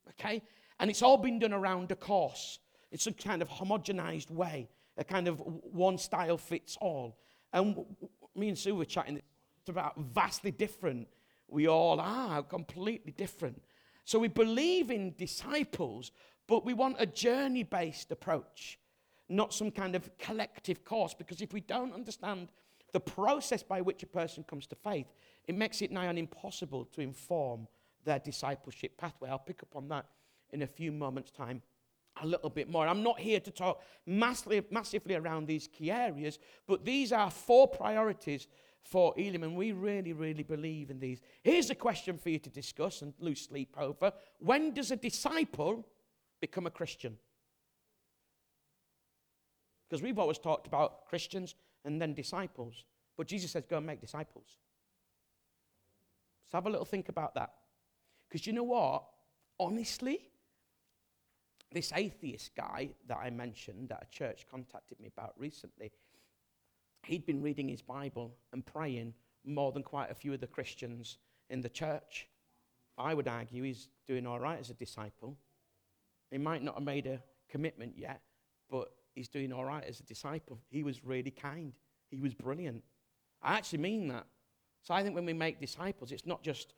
[0.09, 0.41] Okay?
[0.79, 2.59] And it's all been done around a course.
[2.91, 7.17] It's a kind of homogenized way, a kind of one style fits all.
[7.53, 7.85] And
[8.35, 9.21] me and Sue were chatting
[9.67, 11.07] about vastly different
[11.51, 13.61] we all are completely different.
[14.05, 16.11] So we believe in disciples,
[16.47, 18.79] but we want a journey based approach,
[19.29, 21.13] not some kind of collective course.
[21.13, 22.49] Because if we don't understand
[22.91, 25.07] the process by which a person comes to faith,
[25.47, 27.67] it makes it nigh on impossible to inform
[28.03, 29.29] their discipleship pathway.
[29.29, 30.05] I'll pick up on that
[30.51, 31.61] in a few moments' time
[32.21, 32.87] a little bit more.
[32.87, 37.67] I'm not here to talk massively, massively around these key areas, but these are four
[37.67, 38.47] priorities
[38.81, 41.21] for Elim, and we really, really believe in these.
[41.43, 44.11] Here's a question for you to discuss and lose sleep over.
[44.39, 45.85] When does a disciple
[46.41, 47.17] become a Christian?
[49.89, 52.83] Because we've always talked about Christians and then disciples,
[53.17, 54.57] but Jesus says, go and make disciples.
[56.49, 57.53] So have a little think about that.
[58.27, 59.03] Because you know what?
[59.59, 60.19] Honestly,
[61.71, 65.91] this atheist guy that I mentioned that a church contacted me about recently,
[67.05, 69.13] he'd been reading his Bible and praying
[69.45, 71.17] more than quite a few of the Christians
[71.49, 72.27] in the church.
[72.97, 75.37] I would argue he's doing all right as a disciple.
[76.31, 78.21] He might not have made a commitment yet,
[78.69, 80.57] but he's doing all right as a disciple.
[80.69, 81.73] He was really kind,
[82.09, 82.83] he was brilliant.
[83.43, 84.25] I actually mean that.
[84.81, 86.73] So I think when we make disciples, it's not just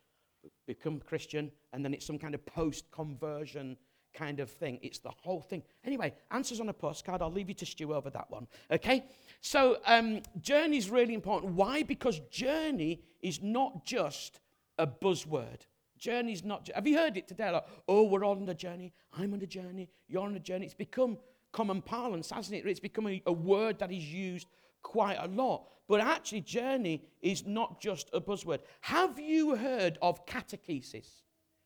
[0.66, 3.78] become Christian and then it's some kind of post conversion
[4.16, 4.80] kind of thing.
[4.82, 5.62] It's the whole thing.
[5.86, 7.22] Anyway, answers on a postcard.
[7.22, 8.48] I'll leave you to stew over that one.
[8.72, 9.06] Okay?
[9.42, 11.54] So, um, journey is really important.
[11.54, 11.84] Why?
[11.84, 14.40] Because journey is not just
[14.80, 15.68] a buzzword.
[16.00, 16.68] Journey is not.
[16.74, 17.52] Have you heard it today?
[17.52, 18.94] Like, oh, we're on the journey.
[19.14, 19.88] I'm on the journey.
[20.08, 20.66] You're on the journey.
[20.66, 21.20] It's become
[21.52, 22.68] common parlance, hasn't it?
[22.68, 24.48] It's become a, a word that is used
[24.82, 25.68] quite a lot.
[25.88, 28.60] But actually, journey is not just a buzzword.
[28.82, 31.08] Have you heard of catechesis?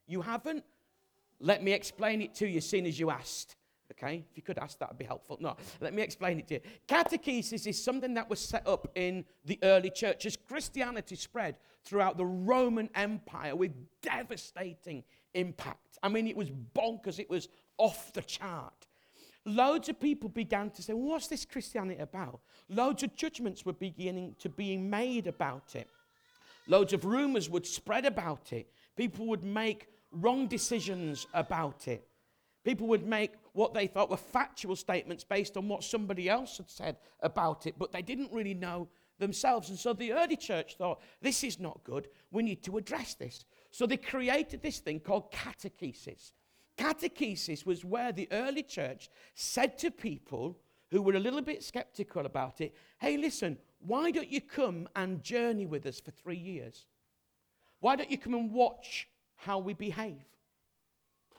[0.08, 0.63] You haven't?
[1.39, 3.56] Let me explain it to you, seeing as you asked.
[3.91, 5.38] Okay, if you could ask, that would be helpful.
[5.39, 6.62] No, let me explain it to you.
[6.88, 12.17] Catechesis is something that was set up in the early church as Christianity spread throughout
[12.17, 13.71] the Roman Empire with
[14.02, 15.04] devastating
[15.36, 16.00] impact.
[16.02, 18.88] I mean, it was bonkers, it was off the chart.
[19.46, 22.40] Loads of people began to say, well, What's this Christianity about?
[22.68, 25.88] Loads of judgments were beginning to be made about it.
[26.68, 28.68] Loads of rumors would spread about it.
[28.96, 32.08] People would make wrong decisions about it.
[32.64, 36.70] People would make what they thought were factual statements based on what somebody else had
[36.70, 38.88] said about it, but they didn't really know
[39.20, 39.70] themselves.
[39.70, 42.08] And so the early church thought, this is not good.
[42.32, 43.46] We need to address this.
[43.70, 46.32] So they created this thing called catechesis.
[46.78, 50.58] Catechesis was where the early church said to people
[50.92, 55.24] who were a little bit skeptical about it, hey, listen, why don't you come and
[55.24, 56.86] journey with us for three years?
[57.80, 60.24] Why don't you come and watch how we behave.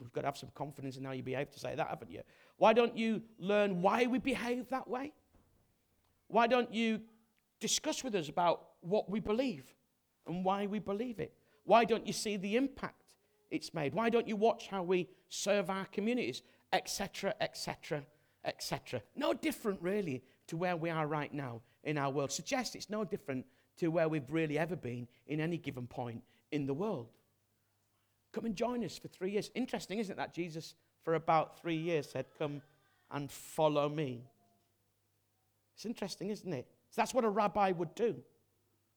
[0.01, 2.20] We've got to have some confidence in how you behave to say that, haven't you?
[2.59, 5.12] Why don't you learn why we behave that way?
[6.29, 7.01] Why don't you
[7.61, 9.64] discuss with us about what we believe
[10.27, 11.33] and why we believe it?
[11.64, 13.06] Why don't you see the impact
[13.50, 13.94] it's made?
[13.94, 18.04] Why don't you watch how we serve our communities, etc., etc.,
[18.44, 19.02] etc.?
[19.14, 22.32] No different, really, to where we are right now in our world.
[22.32, 23.46] Suggests it's no different
[23.78, 27.09] to where we've really ever been in any given point in the world.
[28.32, 29.50] Come and join us for three years.
[29.54, 32.62] Interesting, isn't it, that Jesus, for about three years, said, Come
[33.11, 34.24] and follow me.
[35.74, 36.66] It's interesting, isn't it?
[36.90, 38.16] So that's what a rabbi would do.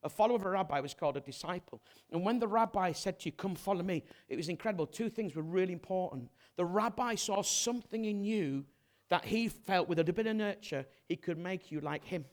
[0.04, 1.82] A follower of a rabbi was called a disciple.
[2.12, 4.88] And when the rabbi said to you, Come follow me, it was incredible.
[4.88, 6.30] Two things were really important.
[6.56, 8.66] The rabbi saw something in you
[9.10, 12.26] that he felt with a little bit of nurture, he could make you like him.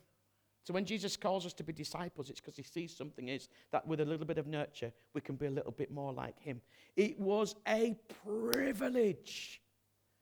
[0.67, 3.87] So when Jesus calls us to be disciples, it's because he sees something is that
[3.87, 6.61] with a little bit of nurture, we can be a little bit more like him.
[6.97, 9.63] It was a privilege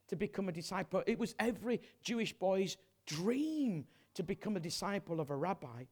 [0.09, 1.03] to become a disciple.
[1.07, 2.77] It was every Jewish boy's
[3.07, 5.85] dream to become a disciple of a rabbi.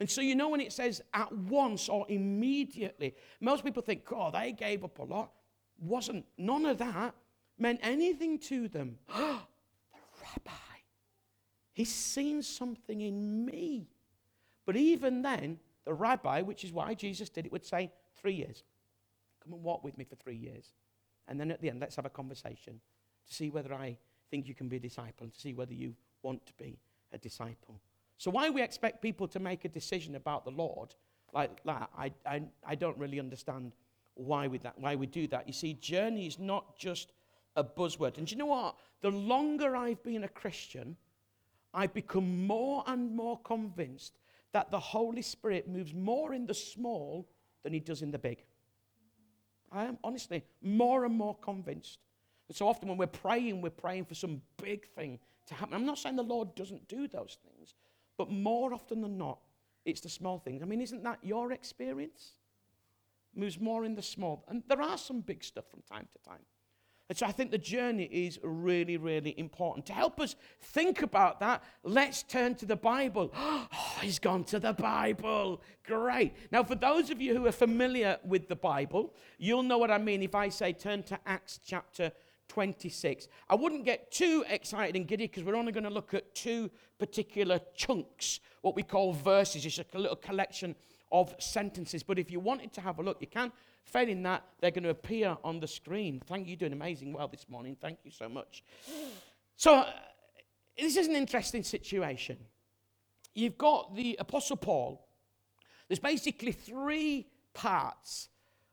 [0.00, 4.30] And so, you know, when it says at once or immediately, most people think, oh,
[4.30, 5.32] they gave up a lot.
[5.80, 7.14] Wasn't, none of that
[7.58, 8.98] meant anything to them.
[9.08, 9.14] the
[10.22, 10.78] rabbi,
[11.72, 13.88] he's seen something in me.
[14.66, 18.62] But even then, the rabbi, which is why Jesus did it, would say, three years.
[19.42, 20.72] Come and walk with me for three years.
[21.26, 22.80] And then at the end, let's have a conversation
[23.26, 23.96] to see whether I
[24.30, 26.78] think you can be a disciple and to see whether you want to be
[27.12, 27.80] a disciple.
[28.18, 30.94] So, why we expect people to make a decision about the Lord
[31.32, 33.72] like that, I, I, I don't really understand
[34.14, 35.46] why we, that, why we do that.
[35.46, 37.12] You see, journey is not just
[37.56, 38.18] a buzzword.
[38.18, 38.76] And do you know what?
[39.02, 40.96] The longer I've been a Christian,
[41.72, 44.18] I've become more and more convinced
[44.52, 47.28] that the Holy Spirit moves more in the small
[47.62, 48.42] than he does in the big.
[49.70, 51.98] I am honestly more and more convinced.
[52.48, 55.74] And so often when we're praying, we're praying for some big thing to happen.
[55.74, 57.74] I'm not saying the Lord doesn't do those things,
[58.18, 59.38] but more often than not,
[59.84, 60.62] it's the small things.
[60.62, 62.32] I mean, isn't that your experience?
[63.34, 64.44] Moves more in the small.
[64.48, 66.42] And there are some big stuff from time to time.
[67.08, 69.86] And so I think the journey is really, really important.
[69.86, 73.32] To help us think about that, let's turn to the Bible.
[74.00, 75.60] Oh, he's gone to the Bible.
[75.84, 76.34] Great.
[76.52, 79.98] Now, for those of you who are familiar with the Bible, you'll know what I
[79.98, 82.12] mean if I say turn to Acts chapter
[82.48, 83.28] 26.
[83.48, 86.70] I wouldn't get too excited and giddy because we're only going to look at two
[86.98, 89.64] particular chunks, what we call verses.
[89.64, 90.74] It's a little collection
[91.12, 92.02] of sentences.
[92.02, 93.52] But if you wanted to have a look, you can.
[93.84, 96.20] Failing that, they're going to appear on the screen.
[96.26, 97.76] Thank you, You're doing amazing well this morning.
[97.80, 98.62] Thank you so much.
[99.56, 99.92] So, uh,
[100.78, 102.36] this is an interesting situation.
[103.34, 105.06] You've got the Apostle Paul.
[105.88, 108.28] There's basically three parts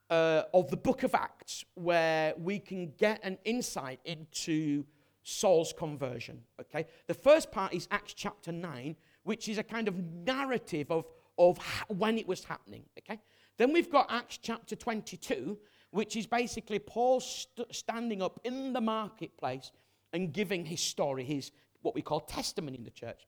[0.09, 4.85] uh, of the book of Acts where we can get an insight into
[5.23, 6.41] Saul's conversion.
[6.61, 11.05] Okay, the first part is Acts chapter 9, which is a kind of narrative of,
[11.37, 12.83] of when it was happening.
[12.99, 13.19] Okay,
[13.57, 15.57] then we've got Acts chapter 22,
[15.91, 19.71] which is basically Paul st- standing up in the marketplace
[20.13, 23.27] and giving his story, his what we call testimony in the church.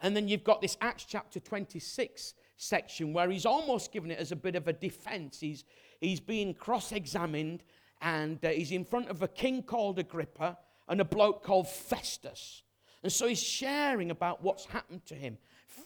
[0.00, 4.32] And then you've got this Acts chapter 26 section where he's almost given it as
[4.32, 5.40] a bit of a defense.
[5.40, 5.64] He's,
[6.00, 7.62] he's being cross examined
[8.00, 10.58] and uh, he's in front of a king called Agrippa
[10.88, 12.62] and a bloke called Festus.
[13.02, 15.38] And so he's sharing about what's happened to him.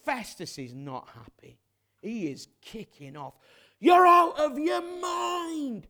[0.05, 1.59] Festus is not happy.
[2.01, 3.35] He is kicking off.
[3.79, 5.87] You're out of your mind.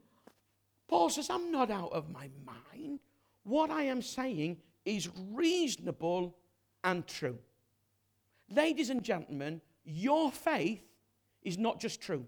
[0.89, 3.01] Paul says, I'm not out of my mind.
[3.45, 6.37] What I am saying is reasonable
[6.85, 7.39] and true.
[8.51, 10.83] Ladies and gentlemen, your faith
[11.43, 12.27] is not just true,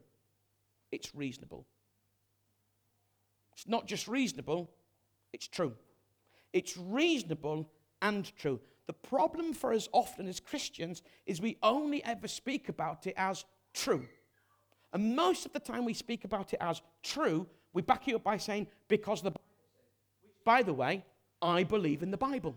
[0.91, 1.67] it's reasonable.
[3.55, 4.71] It's not just reasonable,
[5.33, 5.75] it's true.
[6.53, 7.71] It's reasonable
[8.03, 8.61] and true.
[8.87, 13.45] The problem for us often as Christians is we only ever speak about it as
[13.73, 14.07] true.
[14.93, 18.23] And most of the time we speak about it as true, we back it up
[18.23, 19.41] by saying, because the Bible
[20.45, 21.05] By the way,
[21.41, 22.55] I believe in the Bible.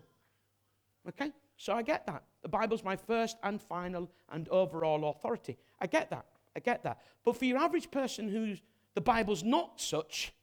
[1.08, 1.32] Okay?
[1.56, 2.24] So I get that.
[2.44, 5.58] The Bible's my first and final and overall authority.
[5.80, 6.26] I get that.
[6.56, 7.00] I get that.
[7.24, 8.62] But for your average person who's
[8.94, 10.34] the Bible's not such,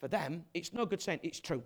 [0.00, 1.62] for them, it's no good saying it's true.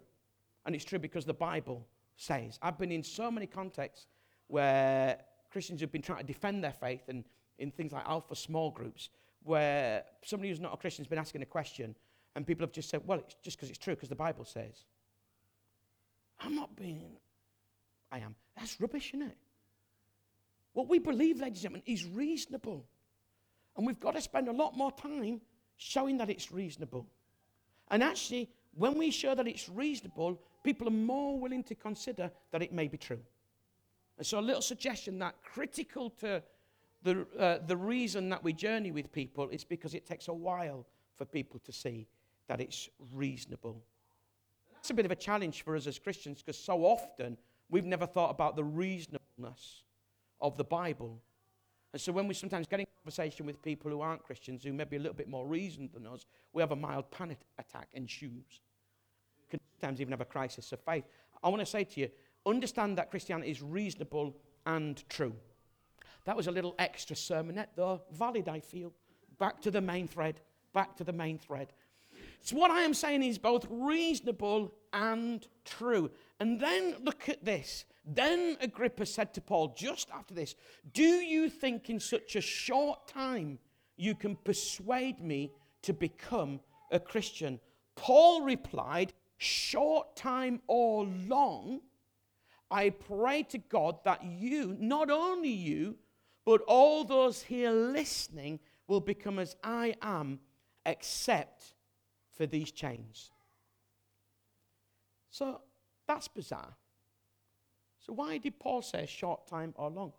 [0.66, 2.58] And it's true because the Bible says.
[2.62, 4.06] I've been in so many contexts
[4.48, 5.18] where
[5.50, 7.24] Christians have been trying to defend their faith and
[7.58, 9.10] in things like alpha small groups
[9.44, 11.94] where somebody who's not a Christian has been asking a question
[12.34, 14.84] and people have just said, well, it's just because it's true, because the Bible says.
[16.40, 17.16] I'm not being,
[18.10, 18.34] I am.
[18.56, 19.36] That's rubbish, isn't it?
[20.72, 22.84] What we believe, ladies and gentlemen, is reasonable.
[23.76, 25.40] And we've got to spend a lot more time
[25.76, 27.06] showing that it's reasonable.
[27.90, 32.62] And actually, when we show that it's reasonable, people are more willing to consider that
[32.62, 33.20] it may be true.
[34.18, 36.42] And so, a little suggestion that critical to
[37.02, 40.86] the, uh, the reason that we journey with people is because it takes a while
[41.16, 42.06] for people to see
[42.48, 43.82] that it's reasonable.
[44.74, 47.36] That's a bit of a challenge for us as Christians because so often
[47.70, 49.84] we've never thought about the reasonableness
[50.40, 51.20] of the Bible.
[51.94, 54.82] And so when we sometimes get in conversation with people who aren't Christians, who may
[54.82, 58.62] be a little bit more reasoned than us, we have a mild panic attack ensues.
[59.48, 61.04] Can sometimes even have a crisis of faith.
[61.40, 62.08] I want to say to you,
[62.44, 64.34] understand that Christianity is reasonable
[64.66, 65.36] and true.
[66.24, 68.02] That was a little extra sermonette, though.
[68.10, 68.92] Valid, I feel.
[69.38, 70.40] Back to the main thread.
[70.72, 71.68] Back to the main thread.
[72.40, 76.10] So, what I am saying is both reasonable and true.
[76.40, 77.84] And then look at this.
[78.04, 80.54] Then Agrippa said to Paul, just after this,
[80.92, 83.58] Do you think in such a short time
[83.96, 85.52] you can persuade me
[85.82, 87.60] to become a Christian?
[87.96, 91.80] Paul replied, Short time or long,
[92.70, 95.96] I pray to God that you, not only you,
[96.44, 100.40] but all those here listening, will become as I am,
[100.84, 101.74] except
[102.36, 103.30] for these chains.
[105.30, 105.62] So
[106.06, 106.76] that's bizarre.
[108.04, 110.12] So, why did Paul say short time or long?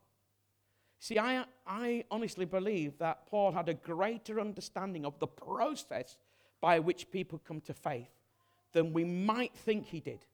[1.00, 6.18] See, I, I honestly believe that Paul had a greater understanding of the process
[6.62, 8.10] by which people come to faith
[8.72, 10.26] than we might think he did.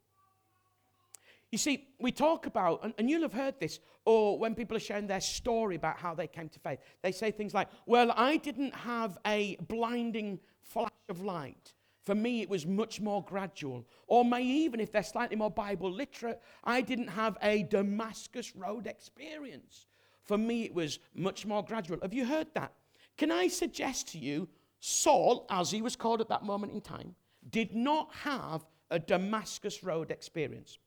[1.52, 4.80] You see, we talk about, and, and, you'll have heard this, or when people are
[4.80, 8.38] sharing their story about how they came to faith, they say things like, Well, I
[8.38, 11.74] didn't have a blinding flash of light.
[12.04, 13.86] For me, it was much more gradual.
[14.08, 18.88] Or may even, if they're slightly more Bible literate, I didn't have a Damascus Road
[18.88, 19.86] experience.
[20.24, 22.00] For me, it was much more gradual.
[22.02, 22.74] Have you heard that?
[23.18, 24.50] Can I suggest to you,
[24.80, 27.16] Saul, as he was called at that moment in time,
[27.50, 30.78] did not have a Damascus Road experience.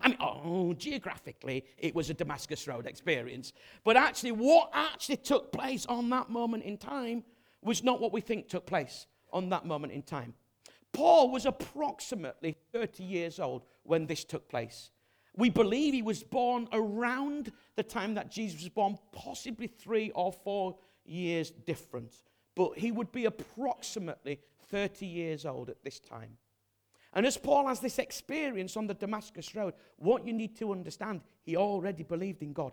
[0.00, 3.52] I mean, oh, geographically, it was a Damascus Road experience.
[3.84, 7.24] But actually, what actually took place on that moment in time
[7.62, 10.34] was not what we think took place on that moment in time.
[10.92, 14.90] Paul was approximately 30 years old when this took place.
[15.36, 20.32] We believe he was born around the time that Jesus was born, possibly three or
[20.32, 22.14] four years different.
[22.54, 26.38] But he would be approximately 30 years old at this time.
[27.12, 31.20] And as Paul has this experience on the Damascus Road, what you need to understand,
[31.42, 32.72] he already believed in God.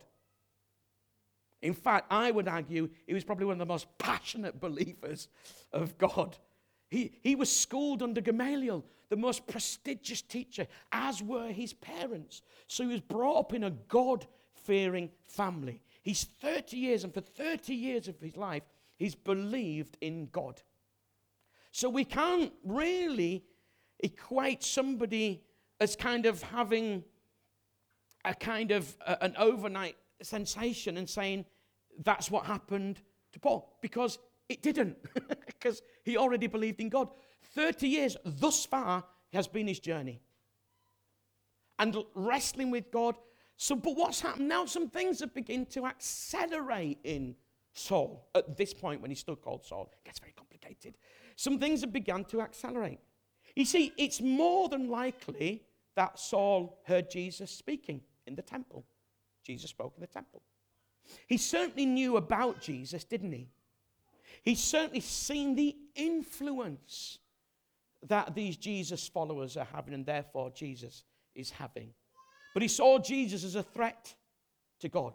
[1.62, 5.30] In fact, I would argue he was probably one of the most passionate believers
[5.72, 6.38] of God.
[6.94, 12.44] He, he was schooled under Gamaliel, the most prestigious teacher, as were his parents.
[12.68, 15.82] So he was brought up in a God fearing family.
[16.04, 18.62] He's 30 years, and for 30 years of his life,
[18.96, 20.62] he's believed in God.
[21.72, 23.44] So we can't really
[24.02, 25.42] equate somebody
[25.80, 27.04] as kind of having
[28.24, 31.46] a kind of uh, an overnight sensation and saying
[32.04, 34.96] that's what happened to Paul because it didn't
[35.64, 37.10] because he already believed in God.
[37.56, 40.22] 30 years thus far has been his journey.
[41.80, 43.16] And wrestling with God.
[43.58, 44.66] So, but what's happened now?
[44.66, 47.36] Some things have begun to accelerate in
[47.74, 49.90] Saul at this point when he's still called Saul.
[49.92, 50.98] It gets very complicated.
[51.36, 53.00] Some things have begun to accelerate.
[53.56, 55.64] You see, it's more than likely
[55.96, 58.86] that Saul heard Jesus speaking in the temple.
[59.44, 60.42] Jesus spoke in the temple.
[61.28, 63.50] He certainly knew about Jesus, didn't he?
[64.44, 67.20] He's certainly seen the influence
[68.08, 71.04] that these Jesus followers are having, and therefore Jesus
[71.36, 71.90] is having.
[72.54, 74.14] But he saw Jesus as a threat
[74.80, 75.14] to God,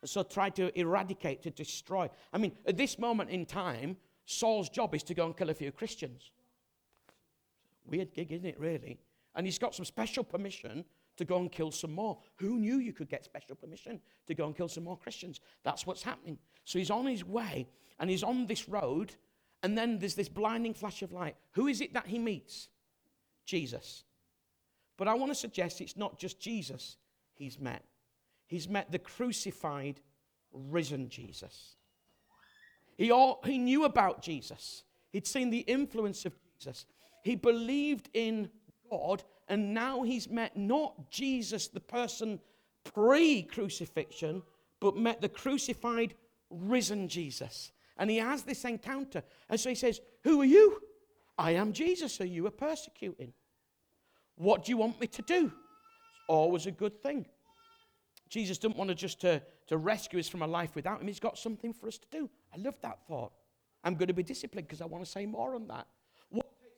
[0.00, 2.08] and so tried to eradicate, to destroy.
[2.32, 5.54] I mean, at this moment in time, Saul's job is to go and kill a
[5.54, 6.30] few Christians.
[7.86, 8.98] Weird gig, isn't it, really?
[9.34, 10.84] And he's got some special permission
[11.20, 12.18] to go and kill some more.
[12.36, 15.38] Who knew you could get special permission to go and kill some more Christians?
[15.62, 16.38] That's what's happening.
[16.64, 17.68] So he's on his way
[17.98, 19.14] and he's on this road,
[19.62, 21.36] and then there's this blinding flash of light.
[21.52, 22.70] Who is it that he meets?
[23.44, 24.04] Jesus.
[24.96, 26.96] But I want to suggest it's not just Jesus
[27.34, 27.82] he's met,
[28.46, 30.00] he's met the crucified,
[30.52, 31.76] risen Jesus.
[32.96, 36.86] He, all, he knew about Jesus, he'd seen the influence of Jesus.
[37.22, 38.48] He believed in
[38.90, 42.38] God, and now he's met not Jesus, the person
[42.84, 44.42] pre crucifixion,
[44.78, 46.14] but met the crucified,
[46.50, 47.72] risen Jesus.
[47.98, 49.22] And he has this encounter.
[49.50, 50.80] And so he says, Who are you?
[51.36, 53.32] I am Jesus, who you are persecuting.
[54.36, 55.46] What do you want me to do?
[55.46, 57.26] It's always a good thing.
[58.28, 61.08] Jesus didn't want to just to, to rescue us from a life without him.
[61.08, 62.30] He's got something for us to do.
[62.54, 63.32] I love that thought.
[63.82, 65.88] I'm going to be disciplined because I want to say more on that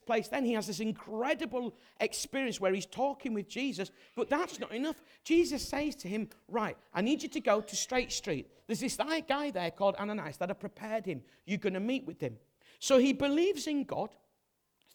[0.07, 4.72] place, then he has this incredible experience where he's talking with Jesus, but that's not
[4.72, 5.03] enough.
[5.24, 8.50] Jesus says to him, Right, I need you to go to Straight Street.
[8.66, 8.98] There's this
[9.28, 11.22] guy there called Ananias that have prepared him.
[11.46, 12.36] You're going to meet with him.
[12.78, 14.11] So he believes in God,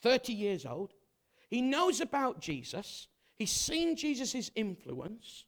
[0.01, 0.93] 30 years old.
[1.49, 3.07] He knows about Jesus.
[3.35, 5.45] He's seen Jesus' influence.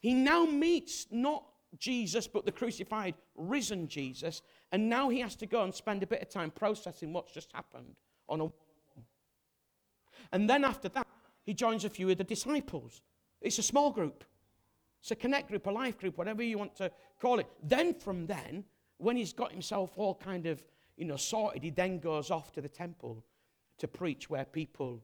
[0.00, 1.44] He now meets not
[1.78, 4.42] Jesus, but the crucified, risen Jesus.
[4.72, 7.52] And now he has to go and spend a bit of time processing what's just
[7.52, 7.96] happened
[8.28, 8.48] on a
[10.32, 11.06] and then after that,
[11.44, 13.02] he joins a few of the disciples.
[13.40, 14.24] It's a small group.
[15.00, 17.46] It's a connect group, a life group, whatever you want to call it.
[17.62, 18.64] Then from then,
[18.98, 20.62] when he's got himself all kind of,
[20.96, 23.24] you know, sorted, he then goes off to the temple
[23.78, 25.02] to preach where people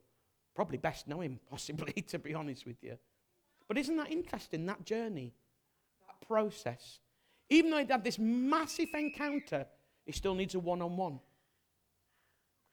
[0.54, 2.96] probably best know him, possibly, to be honest with you.
[3.66, 5.34] But isn't that interesting, that journey,
[6.06, 7.00] that process?
[7.50, 9.66] Even though he'd had this massive encounter,
[10.06, 11.18] he still needs a one on one.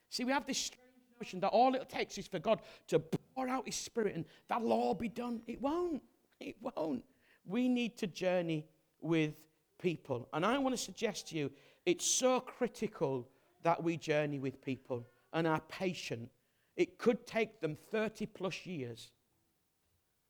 [0.09, 0.71] See, we have this
[1.19, 4.71] notion that all it takes is for God to pour out his spirit and that'll
[4.71, 5.41] all be done.
[5.47, 6.01] It won't.
[6.39, 7.03] It won't.
[7.45, 8.65] We need to journey
[9.01, 9.33] with
[9.79, 10.27] people.
[10.33, 11.51] And I want to suggest to you
[11.85, 13.27] it's so critical
[13.63, 16.29] that we journey with people and are patient.
[16.75, 19.11] It could take them 30 plus years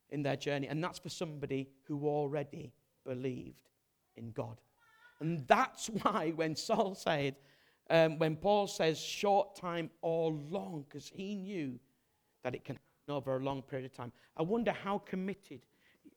[0.10, 2.72] in their journey, and that's for somebody who already
[3.06, 3.70] believed
[4.16, 4.60] in God.
[5.20, 7.36] And that's why when Saul said,
[7.90, 11.80] um, when Paul says short time or long, because he knew
[12.44, 15.62] that it can happen over a long period of time, I wonder how committed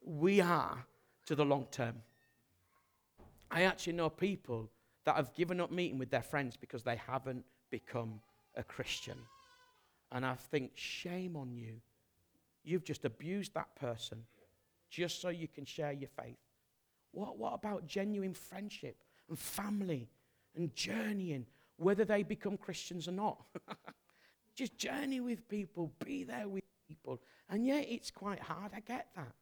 [0.02, 0.84] we are
[1.26, 1.96] to the long term.
[3.50, 4.70] I actually know people
[5.04, 8.20] that have given up meeting with their friends because they haven't become
[8.56, 9.18] a Christian.
[10.12, 11.80] And I think, shame on you.
[12.64, 14.24] You've just abused that person
[14.90, 16.38] just so you can share your faith.
[17.12, 18.96] What, what about genuine friendship
[19.28, 20.08] and family
[20.54, 21.46] and journeying,
[21.78, 23.42] whether they become Christians or not?
[24.54, 27.20] just journey with people, be there with people.
[27.48, 29.32] And yeah, it's quite hard, I get that.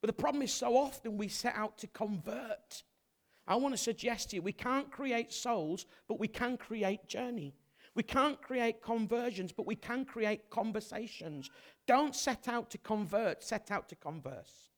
[0.00, 2.82] But the problem is so often we set out to convert.
[3.46, 7.54] I want to suggest to you we can't create souls, but we can create journey.
[7.94, 11.50] We can't create conversions, but we can create conversations.
[11.86, 14.70] Don't set out to convert, set out to converse.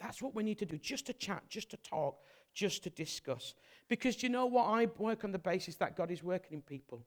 [0.00, 2.18] That's what we need to do, just to chat, just to talk,
[2.58, 3.54] just to discuss.
[3.88, 4.64] Because you know what?
[4.64, 7.04] I work on the basis that God is working in people.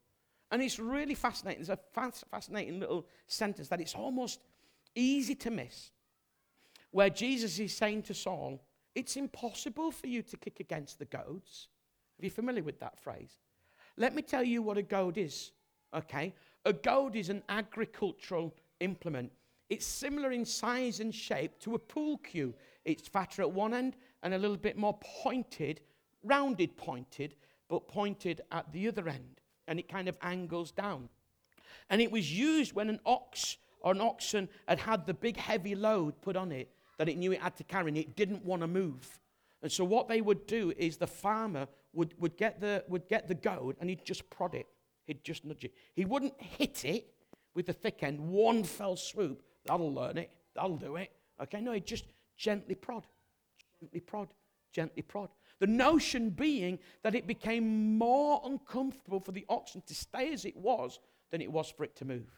[0.49, 1.63] And it's really fascinating.
[1.63, 4.39] There's a fascinating little sentence that it's almost
[4.95, 5.91] easy to miss,
[6.91, 8.61] where Jesus is saying to Saul,
[8.95, 11.67] It's impossible for you to kick against the goads.
[12.19, 13.39] Are you familiar with that phrase?
[13.97, 15.51] Let me tell you what a goad is,
[15.93, 16.33] okay?
[16.65, 19.31] A goad is an agricultural implement.
[19.69, 22.53] It's similar in size and shape to a pool cue.
[22.83, 25.81] It's fatter at one end and a little bit more pointed,
[26.23, 27.35] rounded pointed,
[27.69, 29.41] but pointed at the other end.
[29.67, 31.09] And it kind of angles down.
[31.89, 35.75] And it was used when an ox or an oxen had had the big heavy
[35.75, 38.61] load put on it that it knew it had to carry and it didn't want
[38.61, 39.19] to move.
[39.63, 43.27] And so what they would do is the farmer would, would, get the, would get
[43.27, 44.67] the goad and he'd just prod it.
[45.05, 45.73] He'd just nudge it.
[45.95, 47.13] He wouldn't hit it
[47.53, 49.43] with the thick end, one fell swoop.
[49.65, 50.31] That'll learn it.
[50.55, 51.11] That'll do it.
[51.41, 52.05] Okay, no, he'd just
[52.37, 53.05] gently prod,
[53.81, 54.27] gently prod,
[54.71, 55.29] gently prod.
[55.59, 60.55] The notion being that it became more uncomfortable for the oxen to stay as it
[60.55, 60.99] was
[61.31, 62.29] than it was for it to move.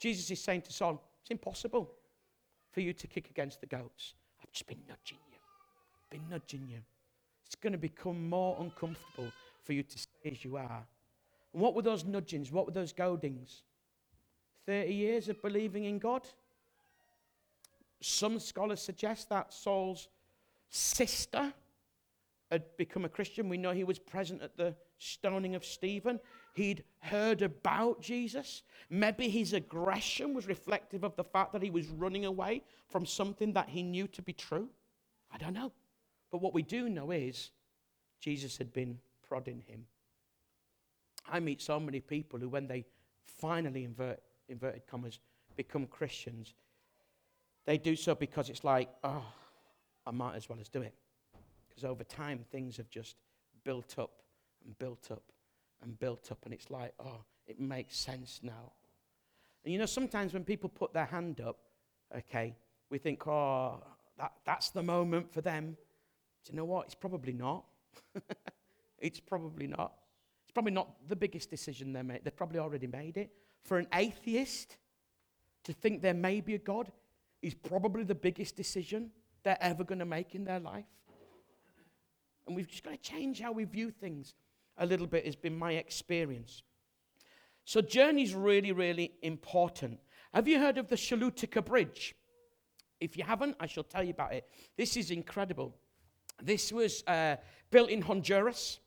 [0.00, 1.90] Jesus is saying to Saul, it's impossible
[2.72, 4.14] for you to kick against the goats.
[4.42, 5.38] I've just been nudging you,
[6.10, 6.78] been nudging you.
[7.44, 9.30] It's going to become more uncomfortable
[9.62, 10.84] for you to stay as you are.
[11.52, 12.52] And what were those nudgings?
[12.52, 13.62] What were those goadings?
[14.66, 16.26] 30 years of believing in God?
[18.00, 20.08] Some scholars suggest that Saul's
[20.68, 21.52] sister
[22.50, 23.48] had become a Christian.
[23.48, 26.20] We know he was present at the stoning of Stephen.
[26.54, 28.62] He'd heard about Jesus.
[28.88, 33.52] Maybe his aggression was reflective of the fact that he was running away from something
[33.54, 34.68] that he knew to be true.
[35.32, 35.72] I don't know.
[36.30, 37.50] But what we do know is
[38.20, 39.84] Jesus had been prodding him.
[41.28, 42.84] I meet so many people who, when they
[43.24, 45.18] finally, invert, inverted commas,
[45.56, 46.54] become Christians,
[47.64, 49.24] they do so because it's like, oh,
[50.06, 50.94] I might as well as do it.
[51.68, 53.16] Because over time, things have just
[53.64, 54.22] built up
[54.64, 55.22] and built up
[55.82, 58.72] and built up, and it's like, oh, it makes sense now.
[59.64, 61.58] And you know, sometimes when people put their hand up,
[62.16, 62.54] okay,
[62.88, 63.82] we think, oh,
[64.18, 65.76] that, that's the moment for them.
[66.44, 66.86] Do you know what?
[66.86, 67.64] It's probably not.
[68.98, 69.92] it's probably not.
[70.44, 72.20] It's probably not the biggest decision they made.
[72.24, 73.30] They've probably already made it.
[73.64, 74.76] For an atheist
[75.64, 76.92] to think there may be a God
[77.42, 79.10] is probably the biggest decision
[79.46, 80.84] they're ever going to make in their life.
[82.46, 84.34] And we've just got to change how we view things
[84.76, 86.64] a little bit, has been my experience.
[87.64, 90.00] So, journey is really, really important.
[90.34, 92.16] Have you heard of the Choluteca Bridge?
[92.98, 94.48] If you haven't, I shall tell you about it.
[94.76, 95.72] This is incredible.
[96.42, 97.36] This was uh,
[97.70, 98.80] built in Honduras,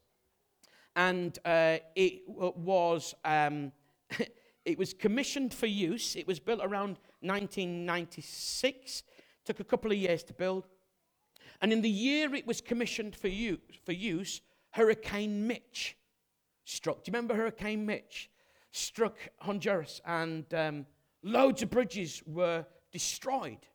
[0.97, 3.71] and uh, it was um,
[4.65, 6.17] it was commissioned for use.
[6.17, 9.03] It was built around 1996.
[9.49, 10.67] Took a couple of years to build,
[11.59, 15.97] and in the year it was commissioned for use, for use Hurricane Mitch
[16.65, 16.97] struck.
[16.97, 18.29] Do you remember Hurricane Mitch?
[18.69, 20.85] Struck Honduras, and um,
[21.23, 23.65] loads of bridges were destroyed,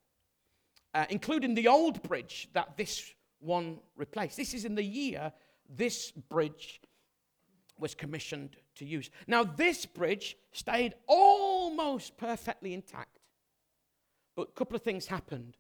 [0.95, 4.37] uh, including the old bridge that this one replaced.
[4.37, 5.33] This is in the year
[5.69, 6.81] this bridge
[7.81, 9.11] was commissioned to use.
[9.27, 13.19] Now, this bridge stayed almost perfectly intact.
[14.37, 15.57] But a couple of things happened.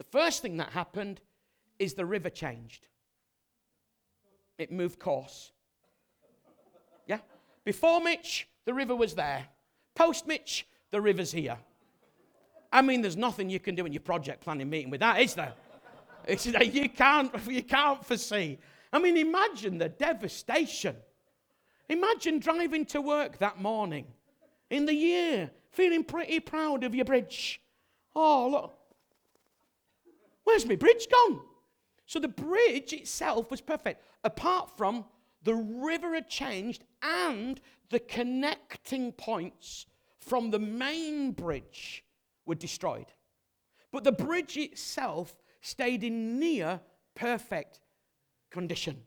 [0.00, 1.20] The first thing that happened
[1.78, 2.86] is the river changed,
[4.56, 5.52] it moved course.
[7.06, 7.18] Yeah?
[7.66, 9.44] Before Mitch, the river was there.
[9.94, 11.58] Post Mitch, the river's here.
[12.72, 15.34] I mean, there's nothing you can do in your project planning meeting with that, is
[15.34, 15.52] there?
[16.26, 18.58] It's, you, can't, you can't foresee.
[18.94, 20.96] I mean, imagine the devastation.
[21.90, 24.06] Imagine driving to work that morning
[24.70, 27.60] in the year, feeling pretty proud of your bridge.
[28.16, 28.79] Oh, look.
[30.44, 31.40] Where's my bridge gone?
[32.06, 35.04] So the bridge itself was perfect, apart from
[35.42, 37.60] the river had changed and
[37.90, 39.86] the connecting points
[40.18, 42.04] from the main bridge
[42.46, 43.06] were destroyed.
[43.92, 46.80] But the bridge itself stayed in near
[47.14, 47.80] perfect
[48.50, 49.02] condition.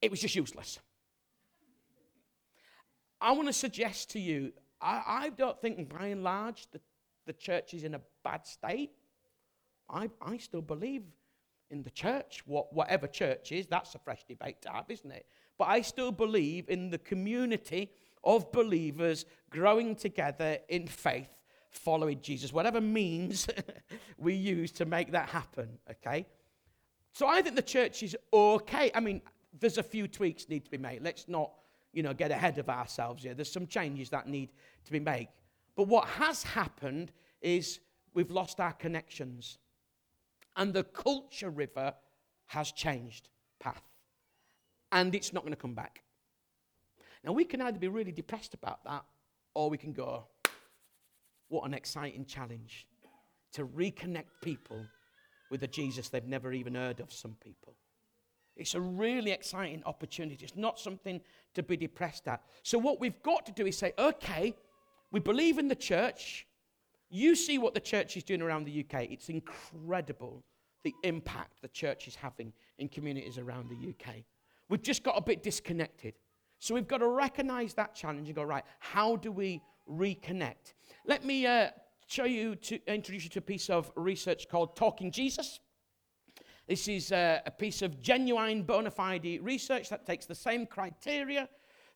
[0.00, 0.78] It was just useless.
[3.20, 6.80] I want to suggest to you, I, I don't think by and large the,
[7.26, 8.90] the church is in a bad state.
[9.92, 11.02] I, I still believe
[11.70, 15.26] in the church, what, whatever church is, that's a fresh debate to have, isn't it?
[15.58, 17.90] But I still believe in the community
[18.24, 21.30] of believers growing together in faith,
[21.70, 23.48] following Jesus, whatever means
[24.18, 26.26] we use to make that happen, okay?
[27.12, 28.90] So I think the church is okay.
[28.94, 29.20] I mean,
[29.58, 31.02] there's a few tweaks need to be made.
[31.02, 31.52] Let's not,
[31.92, 33.34] you know, get ahead of ourselves here.
[33.34, 34.50] There's some changes that need
[34.84, 35.28] to be made.
[35.76, 37.80] But what has happened is
[38.14, 39.58] we've lost our connections.
[40.56, 41.94] And the culture river
[42.46, 43.28] has changed
[43.60, 43.82] path.
[44.90, 46.02] And it's not going to come back.
[47.24, 49.04] Now, we can either be really depressed about that,
[49.54, 50.24] or we can go,
[51.48, 52.86] what an exciting challenge
[53.52, 54.84] to reconnect people
[55.50, 57.74] with a Jesus they've never even heard of, some people.
[58.56, 60.44] It's a really exciting opportunity.
[60.44, 61.20] It's not something
[61.54, 62.42] to be depressed at.
[62.62, 64.54] So, what we've got to do is say, okay,
[65.10, 66.46] we believe in the church.
[67.14, 69.02] You see what the church is doing around the UK.
[69.10, 70.42] It's incredible
[70.82, 74.24] the impact the church is having in communities around the UK.
[74.70, 76.14] We've just got a bit disconnected.
[76.58, 79.60] So, we've got to recognize that challenge and go, right, how do we
[79.90, 80.72] reconnect?
[81.04, 81.68] Let me uh,
[82.06, 85.60] show you to introduce you to a piece of research called Talking Jesus.
[86.66, 91.46] This is uh, a piece of genuine bona fide research that takes the same criteria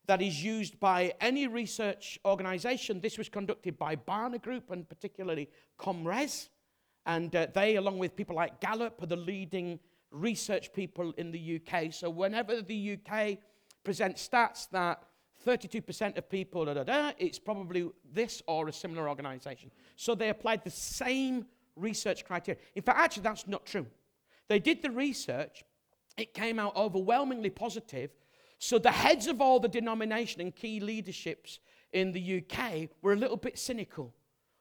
[0.07, 3.01] that is used by any research organization.
[3.01, 6.49] This was conducted by Barna Group and particularly ComRes.
[7.05, 9.79] And uh, they, along with people like Gallup, are the leading
[10.11, 11.93] research people in the UK.
[11.93, 13.37] So whenever the UK
[13.83, 15.03] presents stats that
[15.45, 19.71] 32% of people, da, da, da, it's probably this or a similar organization.
[19.95, 21.45] So they applied the same
[21.75, 22.59] research criteria.
[22.75, 23.85] In fact, actually, that's not true.
[24.47, 25.63] They did the research,
[26.17, 28.11] it came out overwhelmingly positive.
[28.59, 31.59] So the heads of all the denomination and key leaderships
[31.93, 34.13] in the UK were a little bit cynical.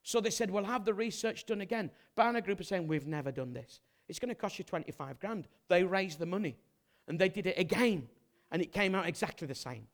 [0.03, 1.91] So they said, We'll have the research done again.
[2.17, 3.81] Barna Group are saying, We've never done this.
[4.09, 5.49] It's going to cost you 25 grand.
[5.69, 6.57] They raised the money
[7.09, 8.09] and they did it again,
[8.51, 9.87] and it came out exactly the same.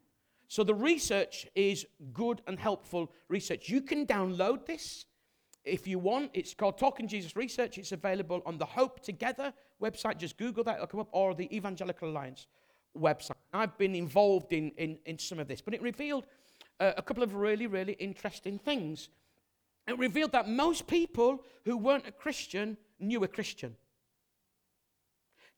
[0.49, 3.69] So the research is good and helpful research.
[3.69, 5.07] You can download this
[5.65, 6.31] if you want.
[6.35, 7.79] It's called Talking Jesus Research.
[7.79, 10.19] It's available on the Hope Together website.
[10.19, 12.47] Just Google that, it'll come up, or the Evangelical Alliance
[12.99, 13.33] website.
[13.53, 16.27] I've been involved in, in, in some of this, but it revealed
[16.81, 19.09] uh, a couple of really, really interesting things.
[19.87, 23.77] It revealed that most people who weren't a Christian knew a Christian.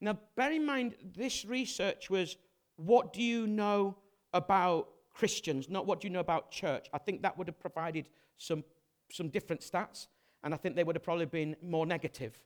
[0.01, 2.37] Now, bear in mind, this research was
[2.75, 3.97] what do you know
[4.33, 6.87] about Christians, not what do you know about church.
[6.93, 8.63] I think that would have provided some,
[9.11, 10.07] some different stats,
[10.43, 12.39] and I think they would have probably been more negative.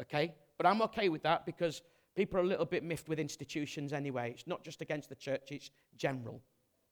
[0.00, 0.34] Okay?
[0.56, 1.82] But I'm okay with that because
[2.14, 4.30] people are a little bit miffed with institutions anyway.
[4.34, 6.40] It's not just against the church, it's general.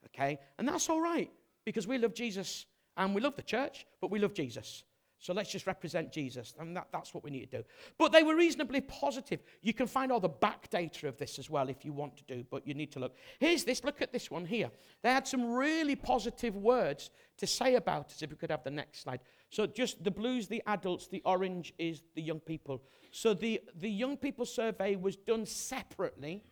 [0.07, 0.39] Okay?
[0.59, 1.31] And that's all right
[1.65, 2.67] because we love Jesus
[2.97, 4.85] and we love the church, but we love Jesus.
[5.19, 6.53] So let's just represent Jesus.
[6.59, 7.65] And that, that's what we need to do.
[7.97, 9.41] But they were reasonably positive.
[9.61, 12.25] You can find all the back data of this as well if you want to
[12.25, 13.15] do, but you need to look.
[13.39, 13.85] Here's this.
[13.85, 14.69] Look at this one here.
[15.05, 18.21] They had some really positive words to say about us.
[18.21, 19.21] If we could have the next slide.
[19.53, 22.83] So just the blues, the adults, the orange is the young people.
[23.11, 26.43] So the, the young people survey was done separately,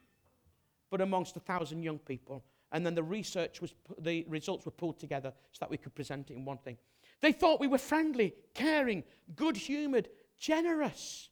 [0.90, 2.44] but amongst a thousand young people.
[2.72, 6.30] And then the research was, the results were pulled together so that we could present
[6.30, 6.76] it in one thing.
[7.22, 9.02] They thought we were friendly, caring,
[9.34, 11.30] good humored, generous.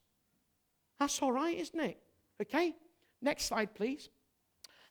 [0.98, 1.98] That's all right, isn't it?
[2.40, 2.74] Okay?
[3.20, 4.08] Next slide, please.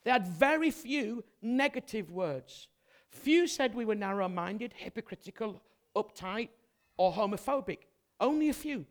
[0.03, 2.67] They had very few negative words.
[3.09, 5.63] Few said we were narrow minded, hypocritical,
[5.95, 6.49] uptight,
[6.97, 7.79] or homophobic.
[8.19, 8.85] Only a few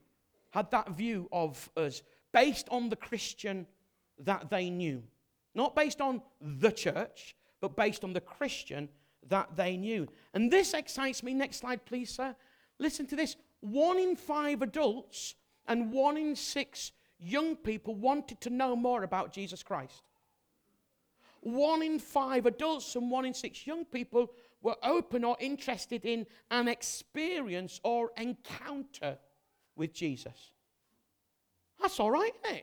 [0.51, 2.03] had that view of us
[2.33, 3.67] based on the Christian
[4.19, 5.03] that they knew.
[5.55, 8.89] Not based on the church, but based on the Christian
[9.29, 10.07] that they knew.
[10.35, 11.35] And this excites me.
[11.35, 12.35] Next slide, please, sir.
[12.79, 13.37] Listen to this.
[13.61, 15.35] one in five adults
[15.67, 20.03] and one in six young people wanted to know more about Jesus Christ.
[21.41, 24.31] One in five adults and one in six young people
[24.63, 29.19] were open or interested in an experience or encounter
[29.77, 30.53] with Jesus.
[31.81, 32.61] That's all right, eh?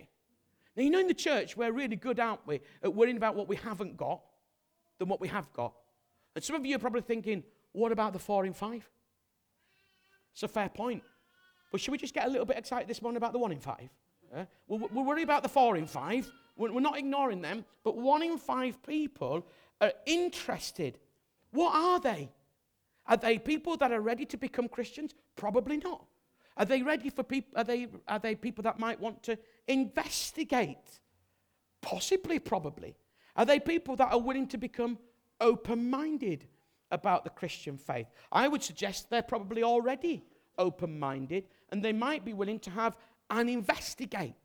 [0.76, 3.48] Now, you know, in the church, we're really good, aren't we, at worrying about what
[3.48, 4.22] we haven't got
[4.98, 5.74] than what we have got.
[6.36, 8.90] And some of you are probably thinking, what about the four in five?
[10.34, 11.04] It's a fair point.
[11.72, 13.60] But should we just get a little bit excited this morning about the one in
[13.60, 13.90] five?
[14.34, 14.46] Yeah?
[14.68, 16.32] We'll, we'll worry about the four in five.
[16.56, 17.66] We're not ignoring them.
[17.84, 19.46] But one in five people
[19.82, 21.00] are interested.
[21.54, 22.30] What are they?
[23.06, 25.14] Are they people that are ready to become Christians?
[25.36, 26.06] Probably not.
[26.58, 27.54] Are they ready for people?
[27.56, 29.38] Are they, are they people that might want to
[29.68, 31.00] investigate?
[31.82, 32.96] Possibly, probably.
[33.36, 34.98] Are they people that are willing to become
[35.40, 36.48] open minded
[36.92, 38.08] about the Christian faith?
[38.32, 40.24] I would suggest they're probably already
[40.58, 42.96] open minded and they might be willing to have
[43.30, 44.36] an investigate.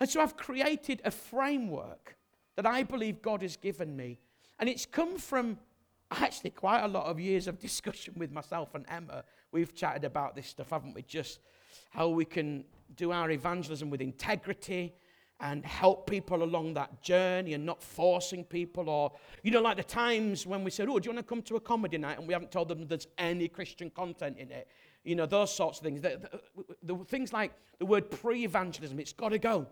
[0.00, 2.16] And so I've created a framework
[2.56, 4.18] that I believe God has given me.
[4.58, 5.58] And it's come from
[6.10, 9.24] actually quite a lot of years of discussion with myself and Emma.
[9.52, 11.02] We've chatted about this stuff, haven't we?
[11.02, 11.40] Just
[11.90, 12.64] how we can
[12.96, 14.94] do our evangelism with integrity
[15.40, 19.12] and help people along that journey and not forcing people or
[19.44, 21.54] you know like the times when we said oh do you want to come to
[21.54, 24.66] a comedy night and we haven't told them there's any christian content in it
[25.04, 26.20] you know those sorts of things the,
[26.56, 29.64] the, the things like the word pre-evangelism it's got to go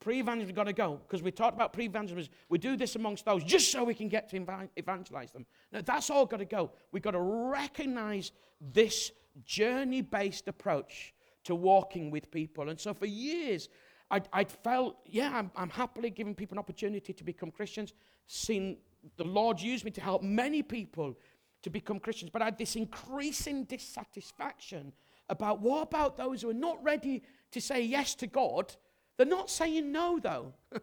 [0.00, 2.32] pre-evangelism got to go because we talked about pre-evangelism.
[2.48, 5.46] We do this amongst those just so we can get to evangelize them.
[5.72, 6.70] Now that's all got to go.
[6.92, 9.12] We've got to recognize this
[9.44, 12.68] journey-based approach to walking with people.
[12.68, 13.68] And so for years
[14.10, 17.92] I'd, I'd felt, yeah, I'm, I'm happily giving people an opportunity to become Christians,
[18.26, 18.78] seen
[19.16, 21.16] the Lord use me to help many people
[21.62, 24.92] to become Christians, but I had this increasing dissatisfaction
[25.28, 27.22] about what about those who are not ready
[27.52, 28.74] to say yes to God?
[29.18, 30.54] They're not saying no, though.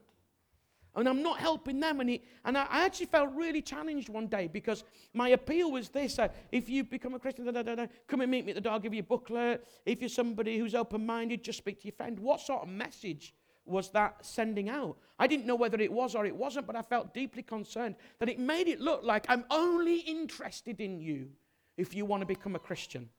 [0.96, 2.02] and I'm not helping them.
[2.02, 4.84] And, he, and I, actually felt really challenged one day because
[5.14, 8.30] my appeal was this uh, if you become a Christian, da, da, da, come and
[8.30, 9.66] meet me at the door, I'll give you a booklet.
[9.86, 12.20] If you're somebody who's open minded, just speak to your friend.
[12.20, 13.34] What sort of message
[13.66, 14.98] was that sending out?
[15.18, 18.30] I didn't know whether it was or it wasn't, but I felt deeply concerned that
[18.30, 21.30] it made it look like I'm only interested in you
[21.78, 23.10] if you want to become a Christian.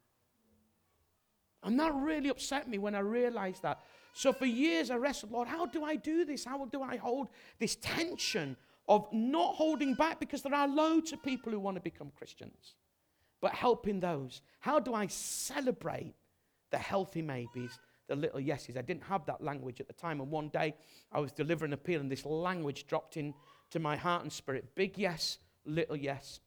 [1.67, 3.81] And that really upset me when I realized that.
[4.13, 6.45] So for years I wrestled, Lord, how do I do this?
[6.45, 8.57] How do I hold this tension
[8.89, 12.77] of not holding back because there are loads of people who want to become Christians,
[13.43, 14.43] but helping those?
[14.61, 16.15] How do I celebrate
[16.71, 18.77] the healthy maybes, the little yeses?
[18.77, 20.21] I didn't have that language at the time.
[20.21, 20.73] And one day
[21.11, 24.73] I was delivering an appeal and this language dropped into my heart and spirit.
[24.77, 26.39] Big yes, little yes,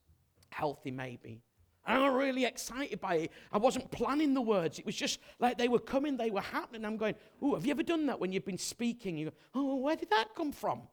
[0.50, 1.42] healthy maybe.
[1.86, 3.32] I'm really excited by it.
[3.52, 4.80] I wasn't planning the words.
[4.80, 6.86] It was just like they were coming, they were happening.
[6.86, 9.18] I'm going, oh, have you ever done that when you've been speaking?
[9.18, 10.84] You go, oh, where did that come from?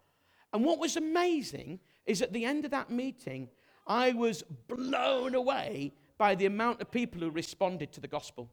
[0.53, 3.49] And what was amazing is at the end of that meeting,
[3.87, 8.51] I was blown away by the amount of people who responded to the gospel.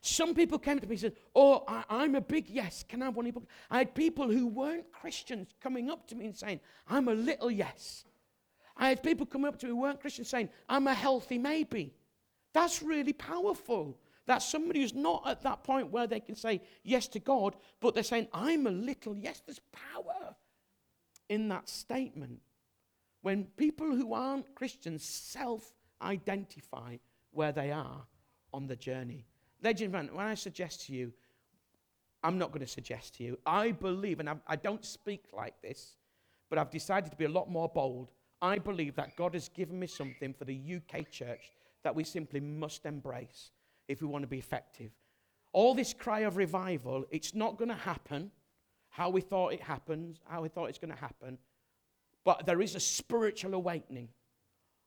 [0.00, 2.84] Some people came to me and said, Oh, I, am a big yes.
[2.88, 3.46] Can I have one books?
[3.70, 7.50] I had people who weren't Christians coming up to me and saying, I'm a little
[7.50, 8.04] yes.
[8.76, 11.94] I had people come up to me who weren't Christians saying, I'm a healthy maybe.
[12.52, 13.98] That's really powerful.
[14.26, 17.94] That's somebody who's not at that point where they can say yes to God, but
[17.94, 19.42] they're saying, I'm a little yes.
[19.44, 20.34] There's power
[21.28, 22.40] in that statement.
[23.22, 26.96] When people who aren't Christians self identify
[27.30, 28.02] where they are
[28.52, 29.26] on the journey.
[29.62, 31.12] Ladies and gentlemen, when I suggest to you,
[32.22, 35.60] I'm not going to suggest to you, I believe, and I, I don't speak like
[35.62, 35.96] this,
[36.50, 38.10] but I've decided to be a lot more bold
[38.42, 41.52] I believe that God has given me something for the UK church
[41.84, 43.52] that we simply must embrace
[43.86, 44.90] if we want to be effective.
[45.52, 48.32] All this cry of revival, it's not going to happen
[48.88, 51.38] how we thought it happens, how we thought it's going to happen,
[52.24, 54.08] but there is a spiritual awakening.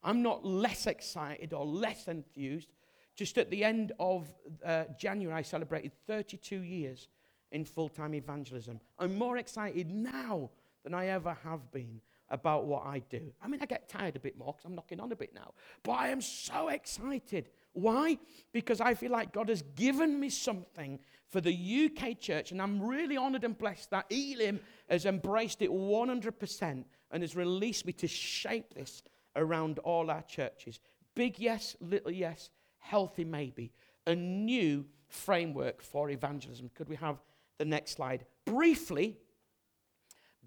[0.04, 2.72] I'm not less excited or less enthused.
[3.16, 4.32] Just at the end of
[4.64, 7.08] uh, January, I celebrated 32 years
[7.52, 8.80] in full time evangelism.
[9.00, 10.52] I'm more excited now
[10.84, 13.32] than I ever have been about what I do.
[13.42, 15.54] I mean, I get tired a bit more because I'm knocking on a bit now.
[15.84, 17.50] But I am so excited.
[17.74, 18.18] Why?
[18.52, 21.54] Because I feel like God has given me something for the
[21.92, 24.60] UK church, and I'm really honored and blessed that Elim
[24.90, 29.04] has embraced it 100% and has released me to shape this
[29.36, 30.80] around all our churches.
[31.16, 32.50] Big yes, little yes,
[32.80, 33.72] healthy maybe.
[34.08, 36.70] A new framework for evangelism.
[36.76, 37.18] Could we have
[37.58, 38.26] the next slide?
[38.46, 39.18] Briefly,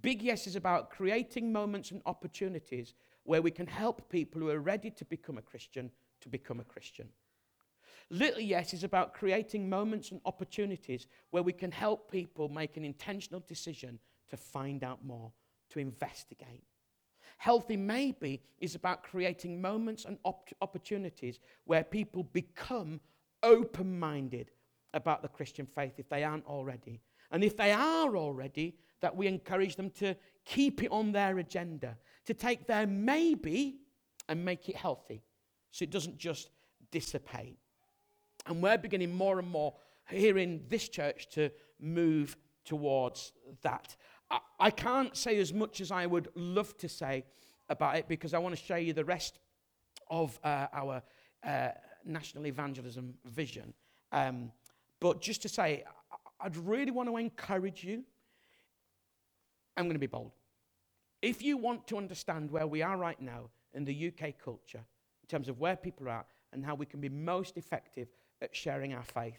[0.02, 2.94] Big Yes is about creating moments and opportunities
[3.24, 5.90] where we can help people who are ready to become a Christian
[6.20, 7.08] to become a Christian.
[8.10, 12.84] Little Yes is about creating moments and opportunities where we can help people make an
[12.84, 13.98] intentional decision
[14.30, 15.32] to find out more,
[15.70, 16.64] to investigate.
[17.36, 23.00] Healthy Maybe is about creating moments and op- opportunities where people become
[23.42, 24.50] open minded
[24.94, 27.00] about the Christian faith if they aren't already.
[27.30, 31.96] And if they are already, that we encourage them to keep it on their agenda,
[32.26, 33.78] to take their maybe
[34.28, 35.22] and make it healthy
[35.70, 36.50] so it doesn't just
[36.90, 37.58] dissipate.
[38.46, 39.74] And we're beginning more and more
[40.08, 43.32] here in this church to move towards
[43.62, 43.96] that.
[44.30, 47.24] I, I can't say as much as I would love to say
[47.68, 49.38] about it because I want to show you the rest
[50.10, 51.02] of uh, our
[51.44, 51.68] uh,
[52.04, 53.74] national evangelism vision.
[54.12, 54.50] Um,
[55.00, 55.84] but just to say,
[56.40, 58.04] I'd really want to encourage you.
[59.78, 60.32] I'm going to be bold.
[61.22, 64.84] If you want to understand where we are right now in the UK culture,
[65.22, 68.08] in terms of where people are and how we can be most effective
[68.42, 69.38] at sharing our faith,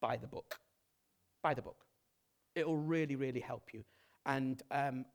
[0.00, 0.58] buy the book.
[1.42, 1.86] Buy the book.
[2.54, 3.84] It'll really, really help you.
[4.26, 5.06] And um,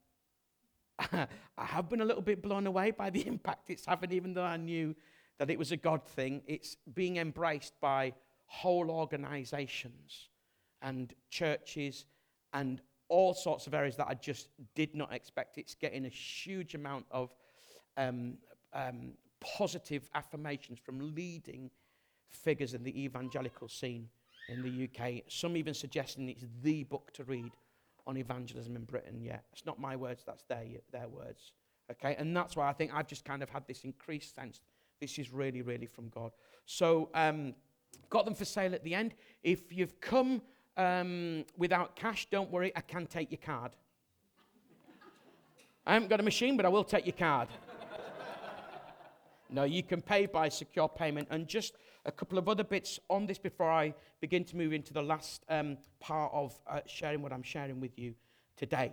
[0.98, 4.44] I have been a little bit blown away by the impact it's having, even though
[4.44, 4.96] I knew
[5.38, 6.42] that it was a God thing.
[6.46, 8.14] It's being embraced by
[8.46, 10.28] whole organizations
[10.82, 12.06] and churches
[12.52, 15.58] and all sorts of areas that I just did not expect.
[15.58, 17.34] It's getting a huge amount of
[17.96, 18.38] um,
[18.72, 21.70] um, positive affirmations from leading
[22.28, 24.08] figures in the evangelical scene
[24.48, 25.22] in the UK.
[25.28, 27.52] Some even suggesting it's the book to read
[28.06, 29.44] on evangelism in Britain yet.
[29.52, 31.52] It's not my words, that's their, their words.
[31.90, 34.60] Okay, and that's why I think I've just kind of had this increased sense
[35.00, 36.32] this is really, really from God.
[36.64, 37.54] So, um,
[38.10, 39.14] got them for sale at the end.
[39.42, 40.42] If you've come
[40.76, 43.72] um, without cash, don't worry, I can take your card.
[45.86, 47.48] I haven't got a machine, but I will take your card.
[49.50, 51.28] no, you can pay by secure payment.
[51.30, 51.74] And just
[52.04, 55.44] a couple of other bits on this before I begin to move into the last
[55.48, 58.14] um, part of uh, sharing what I'm sharing with you
[58.56, 58.92] today.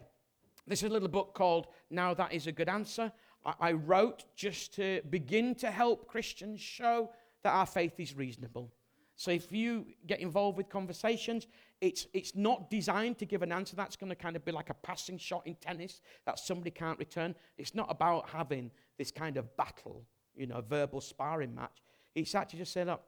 [0.68, 3.12] This is a little book called Now That Is a Good Answer.
[3.46, 7.10] I, I wrote just to begin to help Christians show
[7.44, 8.72] that our faith is reasonable.
[9.16, 11.48] So if you get involved with conversations,
[11.84, 14.70] it's, it's not designed to give an answer that's going to kind of be like
[14.70, 17.36] a passing shot in tennis that somebody can't return.
[17.58, 21.84] It's not about having this kind of battle, you know, verbal sparring match.
[22.16, 23.02] It's actually just saying, look,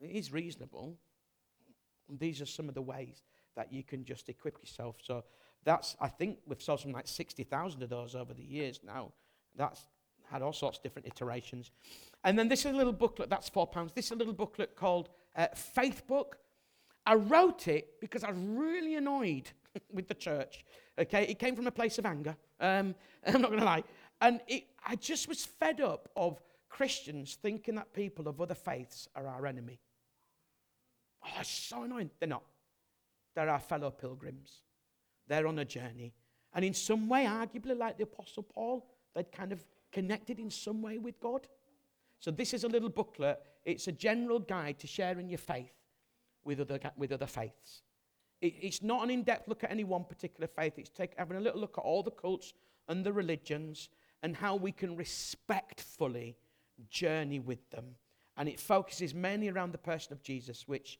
[0.00, 0.96] it is reasonable.
[2.08, 3.24] These are some of the ways
[3.56, 4.96] that you can just equip yourself.
[5.02, 5.24] So
[5.62, 9.12] that's, I think we've sold something like 60,000 of those over the years now.
[9.54, 9.84] That's
[10.30, 11.72] had all sorts of different iterations.
[12.24, 13.92] And then this is a little booklet, that's four pounds.
[13.92, 16.38] This is a little booklet called uh, Faith Book.
[17.06, 19.50] I wrote it because I was really annoyed
[19.92, 20.64] with the church.
[20.98, 22.36] Okay, it came from a place of anger.
[22.60, 22.94] Um,
[23.26, 23.84] I'm not going to lie.
[24.20, 29.08] And it, I just was fed up of Christians thinking that people of other faiths
[29.14, 29.80] are our enemy.
[31.24, 32.10] Oh, it's so annoying.
[32.18, 32.42] They're not.
[33.34, 34.62] They're our fellow pilgrims.
[35.26, 36.14] They're on a journey.
[36.54, 40.82] And in some way, arguably like the Apostle Paul, they'd kind of connected in some
[40.82, 41.48] way with God.
[42.20, 43.40] So this is a little booklet.
[43.64, 45.72] It's a general guide to sharing your faith
[46.44, 47.82] with other, with other faiths.
[48.40, 50.74] It, it's not an in-depth look at any one particular faith.
[50.76, 52.52] It's take, having a little look at all the cults
[52.88, 53.88] and the religions
[54.22, 56.36] and how we can respectfully
[56.90, 57.84] journey with them.
[58.36, 60.98] And it focuses mainly around the person of Jesus, which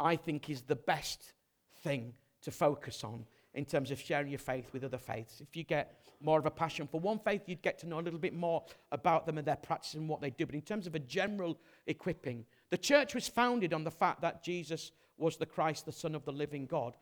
[0.00, 1.34] I think is the best
[1.82, 3.24] thing to focus on
[3.54, 5.40] in terms of sharing your faith with other faiths.
[5.40, 8.02] If you get more of a passion for one faith, you'd get to know a
[8.02, 10.46] little bit more about them and their practice and what they do.
[10.46, 14.42] But in terms of a general equipping, the church was founded on the fact that
[14.42, 16.96] Jesus was the Christ, the Son of the living God.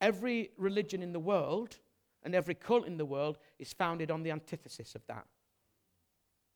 [0.00, 1.76] Every religion in the world
[2.22, 5.26] and every cult in the world is founded on the antithesis of that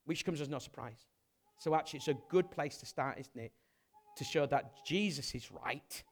[0.06, 1.06] which comes as no surprise.
[1.58, 3.52] So, actually, it's a good place to start, isn't it?
[4.16, 6.02] To show that Jesus is right.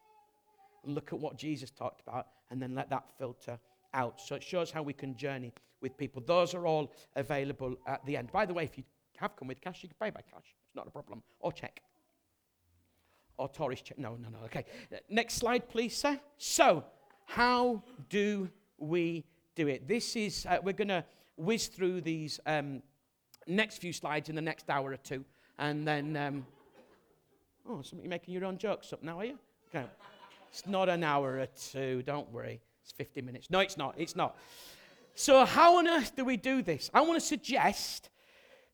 [0.84, 3.59] Look at what Jesus talked about, and then let that filter
[3.94, 4.20] out.
[4.20, 6.22] So, it shows how we can journey with people.
[6.24, 8.30] Those are all available at the end.
[8.30, 8.84] By the way, if you
[9.16, 10.55] have come with cash, you can pay by cash.
[10.66, 11.22] It's not a problem.
[11.40, 11.82] Or check.
[13.43, 13.99] Or tourist check.
[13.99, 14.38] No, no, no.
[14.45, 14.64] Okay.
[15.11, 16.20] Next slide, please, sir.
[16.38, 16.84] So,
[17.26, 19.24] how do we
[19.57, 19.88] do it?
[19.88, 21.05] This is, uh, we're going to
[21.36, 22.38] whiz through these.
[22.47, 22.82] Um,
[23.49, 25.24] next few slides in the next hour or two.
[25.59, 26.47] And then, um,
[27.68, 29.38] oh, you're making your own jokes up now, are you?
[29.74, 29.86] Okay.
[30.49, 32.61] It's not an hour or two, don't worry.
[32.84, 33.51] It's 50 minutes.
[33.51, 33.97] No, it's not.
[33.99, 34.36] It's not.
[35.16, 36.90] So, how on earth do we do this?
[36.95, 38.09] I want to suggest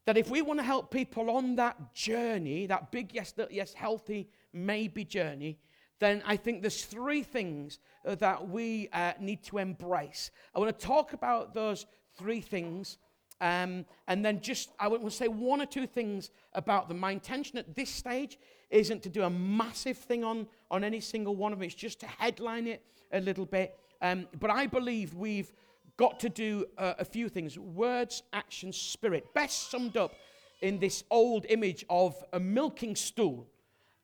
[0.09, 4.29] that if we want to help people on that journey, that big yes, yes, healthy,
[4.53, 5.59] maybe journey,
[6.01, 10.31] then I think there's three things that we uh, need to embrace.
[10.55, 11.87] I want to talk about those
[12.17, 12.99] three things
[13.41, 16.99] Um, and then just, I will say one or two things about them.
[16.99, 18.39] My intention at this stage
[18.71, 22.01] isn't to do a massive thing on, on any single one of them, it's just
[22.01, 22.83] to headline it
[23.13, 23.79] a little bit.
[24.03, 25.53] Um, but I believe we've
[25.97, 29.33] got to do uh, a few things words, action, spirit.
[29.35, 30.13] Best summed up
[30.61, 33.47] in this old image of a milking stool.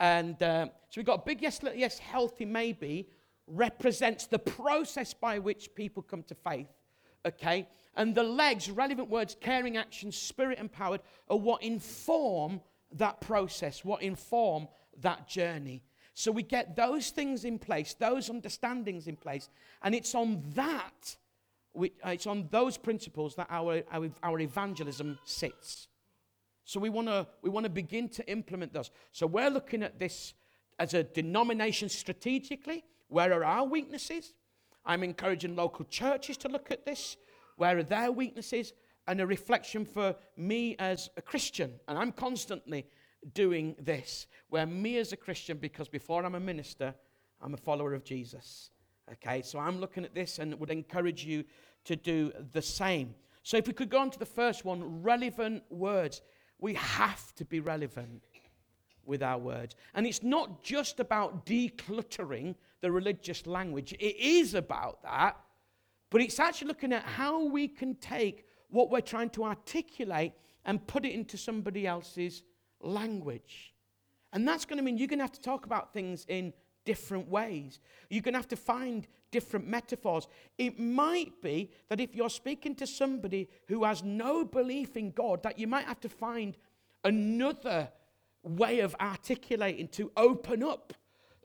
[0.00, 3.08] And uh, so we've got a big yes, yes, healthy, maybe,
[3.46, 6.68] represents the process by which people come to faith.
[7.26, 7.68] Okay?
[7.96, 12.60] And the legs, relevant words, caring actions, spirit empowered, are what inform
[12.92, 14.68] that process, what inform
[15.00, 15.82] that journey.
[16.14, 19.48] So we get those things in place, those understandings in place,
[19.82, 21.16] and it's on that,
[21.72, 25.88] which it's on those principles that our, our, our evangelism sits.
[26.64, 28.90] So we want to we want to begin to implement those.
[29.12, 30.34] So we're looking at this
[30.78, 32.84] as a denomination strategically.
[33.08, 34.32] Where are our weaknesses?
[34.84, 37.16] I'm encouraging local churches to look at this.
[37.56, 38.72] Where are their weaknesses?
[39.06, 41.74] And a reflection for me as a Christian.
[41.88, 42.86] And I'm constantly
[43.34, 44.26] doing this.
[44.48, 46.94] Where me as a Christian, because before I'm a minister,
[47.40, 48.70] I'm a follower of Jesus.
[49.12, 51.44] Okay, so I'm looking at this and would encourage you
[51.84, 53.14] to do the same.
[53.42, 56.22] So if we could go on to the first one relevant words.
[56.64, 58.22] We have to be relevant
[59.04, 59.76] with our words.
[59.94, 65.36] And it's not just about decluttering the religious language, it is about that.
[66.08, 70.32] But it's actually looking at how we can take what we're trying to articulate
[70.64, 72.44] and put it into somebody else's
[72.80, 73.74] language.
[74.32, 76.54] And that's going to mean you're going to have to talk about things in
[76.86, 77.78] different ways.
[78.08, 80.28] You're going to have to find different metaphors.
[80.58, 85.42] It might be that if you're speaking to somebody who has no belief in God,
[85.42, 86.56] that you might have to find
[87.02, 87.88] another
[88.44, 90.92] way of articulating to open up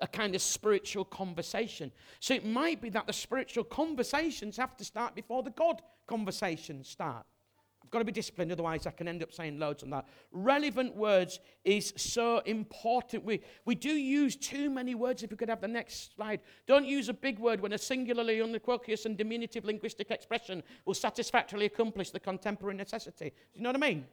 [0.02, 1.92] a kind of spiritual conversation.
[2.20, 6.88] So it might be that the spiritual conversations have to start before the God conversations
[6.88, 7.26] start.
[7.84, 10.06] I've got to be disciplined, otherwise, I can end up saying loads on that.
[10.32, 13.26] Relevant words is so important.
[13.26, 15.24] We, we do use too many words.
[15.24, 16.42] If we could have the next slide.
[16.68, 21.66] Don't use a big word when a singularly unequivocal and diminutive linguistic expression will satisfactorily
[21.66, 23.30] accomplish the contemporary necessity.
[23.30, 24.06] Do you know what I mean?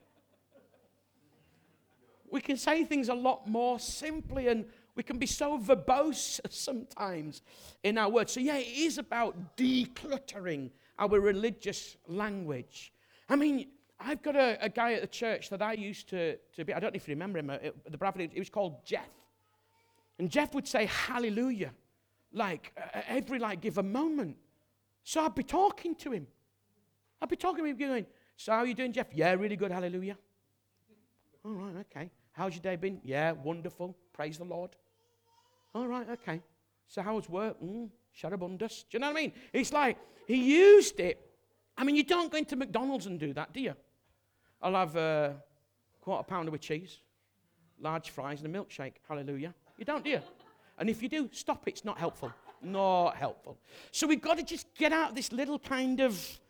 [2.30, 4.64] We can say things a lot more simply and
[4.94, 7.42] we can be so verbose sometimes
[7.82, 8.32] in our words.
[8.32, 12.92] So, yeah, it is about decluttering our religious language.
[13.28, 13.68] I mean,
[13.98, 16.78] I've got a, a guy at the church that I used to, to be, I
[16.78, 17.58] don't know if you remember him, uh,
[17.88, 19.08] the Bradford, he was called Jeff.
[20.18, 21.72] And Jeff would say hallelujah,
[22.32, 24.36] like uh, every like give a moment.
[25.02, 26.26] So I'd be talking to him.
[27.20, 28.06] I'd be talking to him, going,
[28.36, 29.08] So how are you doing, Jeff?
[29.12, 30.16] Yeah, really good, hallelujah.
[31.44, 32.10] All right, okay.
[32.32, 33.00] How's your day been?
[33.02, 33.96] Yeah, wonderful.
[34.12, 34.70] Praise the Lord.
[35.74, 36.42] All right, okay.
[36.88, 37.60] So how's work?
[37.62, 38.84] Mm, Sharabundus.
[38.90, 39.32] Do you know what I mean?
[39.52, 41.25] It's like he used it
[41.78, 43.74] I mean, you don't go into McDonald's and do that, do you?
[44.62, 45.36] I'll have a
[46.00, 46.98] quarter pounder with cheese,
[47.80, 48.94] large fries, and a milkshake.
[49.08, 49.54] Hallelujah.
[49.76, 50.20] You don't, do you?
[50.78, 51.72] And if you do, stop it.
[51.72, 52.32] It's not helpful.
[52.62, 53.58] Not helpful.
[53.92, 56.40] So we've got to just get out of this little kind of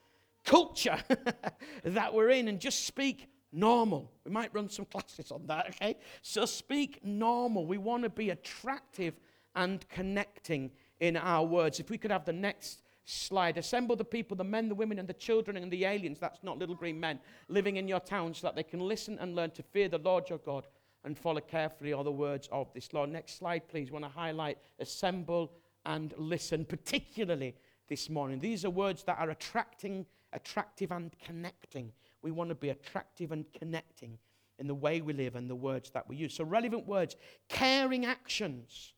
[0.44, 0.98] culture
[1.84, 4.10] that we're in and just speak normal.
[4.24, 5.96] We might run some classes on that, okay?
[6.22, 7.66] So speak normal.
[7.66, 9.14] We want to be attractive
[9.54, 10.70] and connecting
[11.00, 11.80] in our words.
[11.80, 13.56] If we could have the next slide.
[13.56, 16.58] Assemble the people, the men, the women, and the children, and the aliens, that's not
[16.58, 19.62] little green men, living in your town so that they can listen and learn to
[19.62, 20.66] fear the Lord your God
[21.04, 23.06] and follow carefully all the words of this law.
[23.06, 23.88] Next slide, please.
[23.88, 25.52] I want to highlight assemble
[25.86, 27.54] and listen, particularly
[27.88, 28.40] this morning.
[28.40, 31.92] These are words that are attracting, attractive, and connecting.
[32.22, 34.18] We want to be attractive and connecting
[34.58, 36.34] in the way we live and the words that we use.
[36.34, 37.14] So, relevant words,
[37.48, 38.94] caring actions,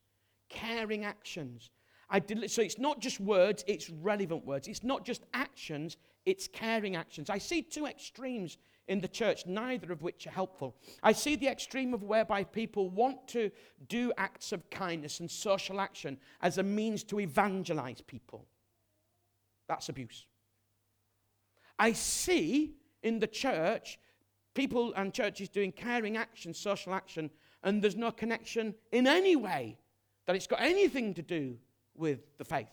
[0.49, 1.71] caring actions.
[2.11, 4.67] I so it's not just words, it's relevant words.
[4.67, 7.29] It's not just actions, it's caring actions.
[7.29, 8.57] I see two extremes
[8.87, 10.75] in the church, neither of which are helpful.
[11.03, 13.51] I see the extreme of whereby people want to
[13.89, 18.47] do acts of kindness and social action as a means to evangelize people.
[19.69, 20.25] That's abuse.
[21.79, 23.99] I see in the church
[24.55, 27.31] people and churches doing caring action, social action,
[27.63, 29.77] and there's no connection in any way
[30.27, 31.59] that it's got anything to do
[31.99, 32.71] with the faith.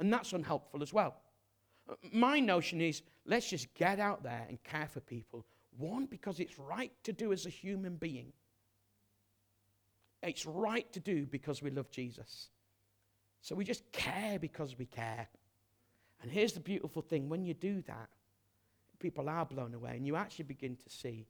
[0.00, 1.14] And that's unhelpful as well.
[2.12, 5.44] My notion is let's just get out there and care for people.
[5.76, 8.32] One, because it's right to do as a human being.
[10.22, 12.48] It's right to do because we love Jesus.
[13.42, 15.28] So we just care because we care.
[16.22, 18.08] And here's the beautiful thing when you do that,
[19.00, 21.26] people are blown away, and you actually begin to see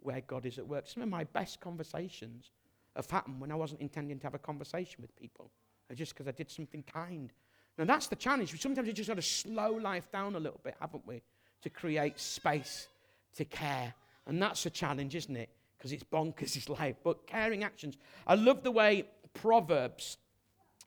[0.00, 0.86] where God is at work.
[0.86, 2.50] Some of my best conversations
[2.94, 5.50] have happened when I wasn't intending to have a conversation with people
[5.94, 7.32] just because I did something kind.
[7.76, 8.60] Now, that's the challenge.
[8.60, 11.22] Sometimes we just got to slow life down a little bit, haven't we?
[11.62, 12.88] to create space
[13.36, 13.94] to care.
[14.26, 15.50] And that's a challenge, isn't it?
[15.76, 16.96] Because it's bonkers, it's life.
[17.02, 17.96] But caring actions.
[18.26, 20.18] I love the way Proverbs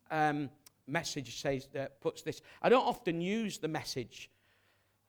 [0.10, 0.50] um,
[0.88, 2.42] message says, uh, puts this.
[2.62, 4.30] I don't often use the message.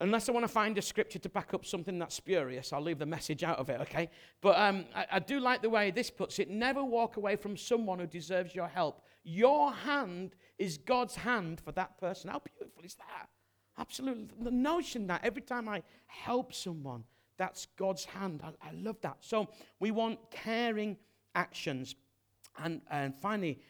[0.00, 2.98] Unless I want to find a scripture to back up something that's spurious, I'll leave
[2.98, 4.10] the message out of it, okay?
[4.40, 7.56] But um, I, I do like the way this puts it never walk away from
[7.56, 9.04] someone who deserves your help.
[9.24, 12.30] Your hand is God's hand for that person.
[12.30, 13.28] How beautiful is that?
[13.78, 14.28] Absolutely.
[14.40, 17.04] The notion that every time I help someone,
[17.36, 18.42] that's God's hand.
[18.44, 19.18] I, I love that.
[19.20, 19.48] So
[19.80, 20.96] we want caring
[21.34, 21.94] actions.
[22.62, 23.60] And, and finally,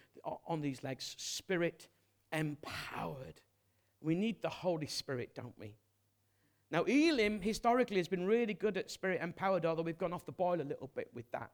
[0.47, 1.89] on these legs, spirit
[2.33, 3.41] empowered.
[4.01, 5.77] We need the Holy Spirit, don't we?
[6.71, 10.33] Now, Elim historically has been really good at spirit empowered, although we've gone off the
[10.33, 11.51] boil a little bit with that.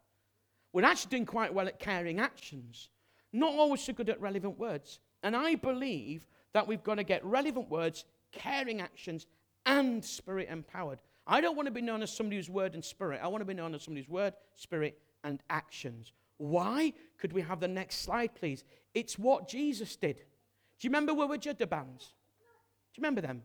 [0.73, 2.89] We're actually doing quite well at caring actions,
[3.33, 5.01] not always so good at relevant words.
[5.23, 9.27] And I believe that we've got to get relevant words, caring actions,
[9.67, 10.99] and spirit empowered.
[11.27, 13.21] I don't want to be known as somebody who's word and spirit.
[13.23, 16.13] I want to be known as somebody who's word, spirit, and actions.
[16.39, 16.95] Why?
[17.19, 18.65] Could we have the next slide, please?
[18.95, 20.17] It's what Jesus did.
[20.17, 22.15] Do you remember where were the bands?
[22.95, 23.43] Do you remember them?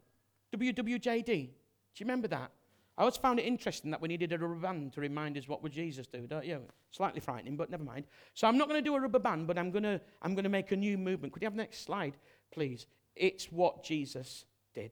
[0.56, 1.26] WWJD.
[1.26, 2.52] Do you remember that?
[2.98, 5.64] I always found it interesting that we needed a rubber band to remind us what
[5.64, 6.62] would Jesus do, don't you?
[6.92, 8.06] Slightly frightening, but never mind.
[8.36, 10.44] So I'm not going to do a rubber band, but I'm going to I'm going
[10.44, 11.34] to make a new movement.
[11.34, 12.18] Could you have the next slide,
[12.52, 12.86] please?
[13.16, 14.92] It's what Jesus did.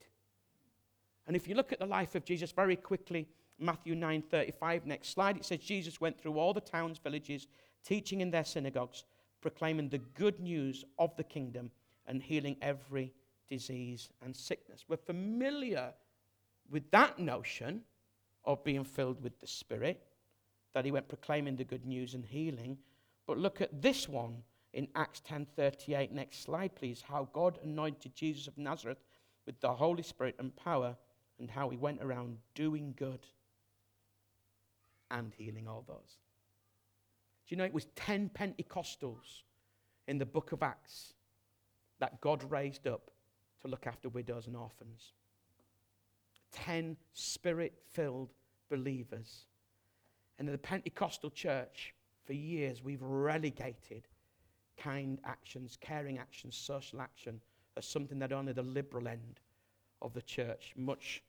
[1.27, 3.27] And if you look at the life of Jesus very quickly,
[3.59, 7.47] Matthew 9:35, next slide, it says Jesus went through all the towns, villages,
[7.83, 9.03] teaching in their synagogues,
[9.41, 11.69] proclaiming the good news of the kingdom
[12.07, 13.13] and healing every
[13.47, 14.85] disease and sickness.
[14.87, 15.93] We're familiar
[16.69, 17.83] with that notion
[18.45, 20.03] of being filled with the Spirit,
[20.73, 22.77] that he went proclaiming the good news and healing.
[23.27, 26.11] But look at this one in Acts 10:38.
[26.11, 27.01] Next slide, please.
[27.01, 29.03] How God anointed Jesus of Nazareth
[29.45, 30.95] with the Holy Spirit and power,
[31.39, 33.25] and how he went around doing good
[35.09, 36.17] and healing all those.
[37.45, 39.43] Do you know it was 10 Pentecostals
[40.07, 41.13] in the book of Acts
[41.99, 43.11] that God raised up
[43.61, 45.13] to look after widows and orphans?
[46.51, 48.33] 10 spirit filled
[48.69, 49.45] believers.
[50.39, 51.93] And in the Pentecostal church,
[52.25, 54.07] for years, we've relegated
[54.77, 57.41] kind actions, caring actions, social action
[57.77, 59.39] as something that only the liberal end
[60.01, 61.21] of the church, much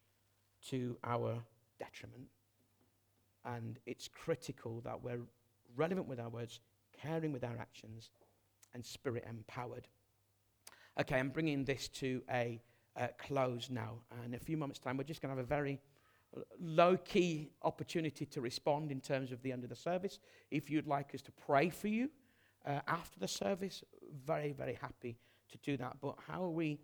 [0.68, 1.42] to our
[1.78, 2.26] detriment.
[3.44, 5.20] And it's critical that we're
[5.76, 6.60] relevant with our words,
[7.00, 8.10] caring with our actions,
[8.74, 9.88] and spirit empowered.
[11.00, 12.60] Okay, I'm bringing this to a
[12.96, 13.94] uh, close now.
[14.10, 15.80] And in a few moments' time, we're just going to have a very
[16.60, 20.18] low key opportunity to respond in terms of the end of the service.
[20.50, 22.10] If you'd like us to pray for you
[22.66, 23.84] uh, after the service,
[24.26, 25.18] very, very happy
[25.50, 25.96] to do that.
[26.00, 26.78] But how are we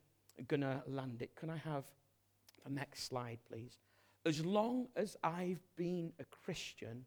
[0.47, 1.35] going to land it?
[1.35, 1.85] Can I have
[2.65, 3.79] the next slide, please?
[4.27, 7.07] As long as I've been a Christian,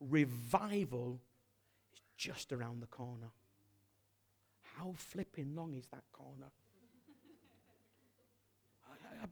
[0.00, 1.20] revival
[1.92, 3.28] is just around the corner.
[4.78, 6.50] How flipping long is that corner?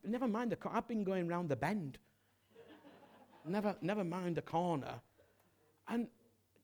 [0.05, 0.79] Never mind the corner.
[0.79, 1.99] I've been going round the bend.
[3.47, 5.01] never, never mind the corner.
[5.89, 6.09] And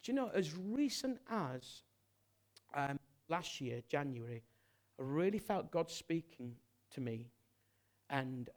[0.03, 1.83] do you know, as recent as
[2.75, 4.43] um, last year, January,
[4.99, 6.55] I really felt God speaking
[6.93, 7.31] to me.
[8.11, 8.51] And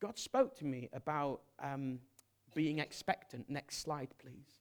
[0.00, 1.98] God spoke to me about um,
[2.54, 3.48] being expectant.
[3.48, 4.60] Next slide, please.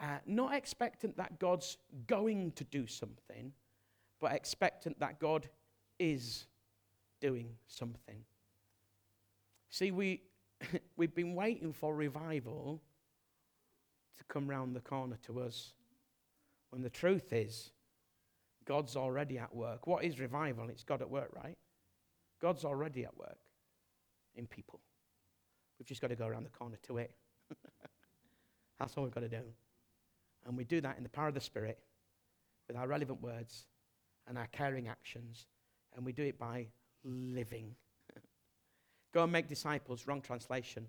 [0.00, 1.76] Uh, not expectant that God's
[2.06, 3.52] going to do something,
[4.20, 5.48] but expectant that God
[5.98, 6.46] is
[7.20, 8.24] doing something.
[9.70, 10.22] See, we,
[10.96, 12.80] we've been waiting for revival
[14.18, 15.72] to come round the corner to us,
[16.70, 17.70] when the truth is,
[18.64, 19.86] God's already at work.
[19.86, 20.68] What is revival?
[20.68, 21.56] It's God at work, right?
[22.40, 23.38] God's already at work
[24.36, 24.80] in people.
[25.78, 27.12] We've just got to go around the corner to it.
[28.78, 29.42] That's all we've got to do.
[30.46, 31.78] And we do that in the power of the Spirit
[32.66, 33.66] with our relevant words
[34.26, 35.46] and our caring actions.
[35.96, 36.66] And we do it by
[37.04, 37.74] living.
[39.18, 40.86] Go and make disciples, wrong translation.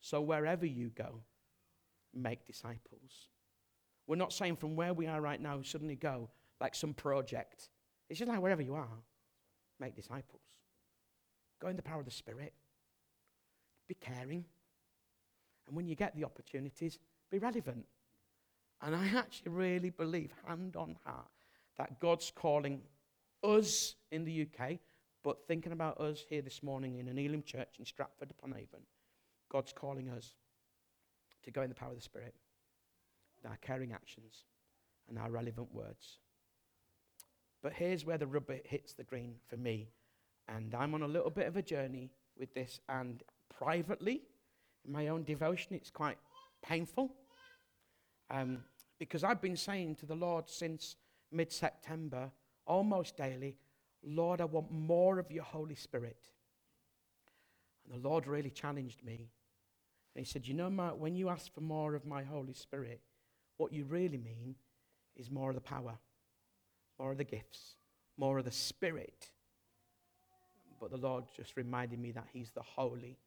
[0.00, 1.20] So wherever you go,
[2.12, 3.28] make disciples.
[4.08, 6.28] We're not saying from where we are right now, suddenly go
[6.60, 7.68] like some project.
[8.10, 8.98] It's just like wherever you are,
[9.78, 10.42] make disciples.
[11.62, 12.52] Go in the power of the Spirit.
[13.88, 14.44] Be caring.
[15.68, 16.98] And when you get the opportunities,
[17.30, 17.86] be relevant.
[18.82, 21.30] And I actually really believe, hand on heart,
[21.78, 22.80] that God's calling
[23.44, 24.78] us in the UK,
[25.26, 28.82] but thinking about us here this morning in an Elim church in Stratford upon Avon,
[29.50, 30.34] God's calling us
[31.42, 32.32] to go in the power of the Spirit
[33.34, 34.44] with our caring actions
[35.08, 36.20] and our relevant words.
[37.60, 39.88] But here's where the rubber hits the green for me.
[40.46, 44.22] And I'm on a little bit of a journey with this, and privately,
[44.84, 46.18] in my own devotion, it's quite
[46.62, 47.12] painful.
[48.30, 48.58] Um,
[49.00, 50.94] because I've been saying to the Lord since
[51.32, 52.30] mid September,
[52.64, 53.56] almost daily,
[54.06, 56.28] Lord, I want more of your Holy Spirit.
[57.84, 59.30] And the Lord really challenged me.
[60.14, 63.00] And He said, You know, Mark, when you ask for more of my Holy Spirit,
[63.56, 64.54] what you really mean
[65.16, 65.98] is more of the power,
[66.98, 67.76] more of the gifts,
[68.16, 69.28] more of the Spirit.
[70.80, 73.18] But the Lord just reminded me that He's the Holy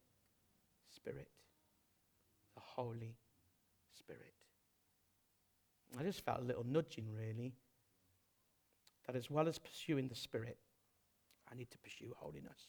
[0.94, 1.28] Spirit.
[2.54, 3.16] The Holy
[3.98, 4.34] Spirit.
[5.98, 7.52] I just felt a little nudging, really,
[9.06, 10.56] that as well as pursuing the Spirit,
[11.50, 12.68] I need to pursue holiness.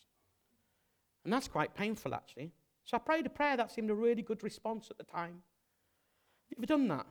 [1.24, 2.52] And that's quite painful, actually.
[2.84, 5.44] So I prayed a prayer that seemed a really good response at the time.
[6.50, 7.06] Have you ever done that?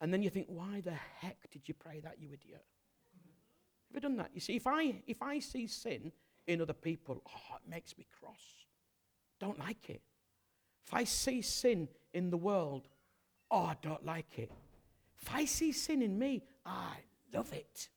[0.00, 2.64] And then you think, why the heck did you pray that, you idiot?
[3.88, 4.30] Have you done that?
[4.34, 6.12] You see, if I, if I see sin
[6.46, 8.66] in other people, oh, it makes me cross.
[9.40, 10.02] Don't like it.
[10.86, 12.88] If I see sin in the world,
[13.50, 14.50] oh, I don't like it.
[15.20, 16.96] If I see sin in me, I
[17.32, 17.88] love it.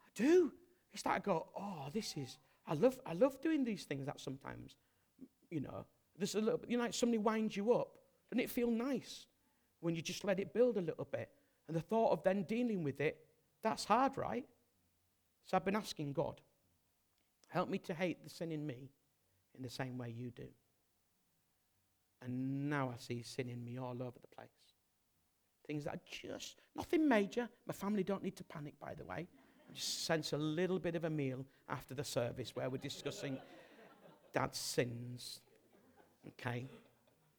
[0.00, 0.52] I do.
[0.92, 4.20] It's like I go, oh, this is, I love, I love doing these things that
[4.20, 4.76] sometimes,
[5.50, 5.86] you know,
[6.16, 7.98] there's a little, you know, like somebody winds you up.
[8.30, 9.26] Doesn't it feel nice
[9.80, 11.30] when you just let it build a little bit?
[11.68, 13.18] And the thought of then dealing with it,
[13.62, 14.44] that's hard, right?
[15.46, 16.40] So I've been asking God,
[17.48, 18.90] help me to hate the sin in me
[19.56, 20.48] in the same way you do.
[22.22, 24.48] And now I see sin in me all over the place.
[25.66, 27.48] Things that are just nothing major.
[27.66, 29.28] My family don't need to panic, by the way.
[29.74, 33.38] Sense a little bit of a meal after the service where we're discussing
[34.32, 35.40] dad's sins.
[36.28, 36.68] Okay.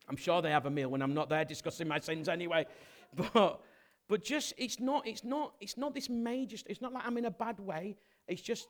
[0.08, 2.66] I'm sure they have a meal when I'm not there discussing my sins anyway.
[3.16, 3.62] But
[4.08, 7.26] but just it's not it's not it's not this major it's not like I'm in
[7.26, 7.98] a bad way.
[8.28, 8.68] It's just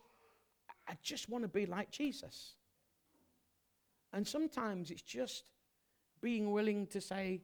[0.87, 2.55] I just want to be like Jesus.
[4.13, 5.43] And sometimes it's just
[6.21, 7.41] being willing to say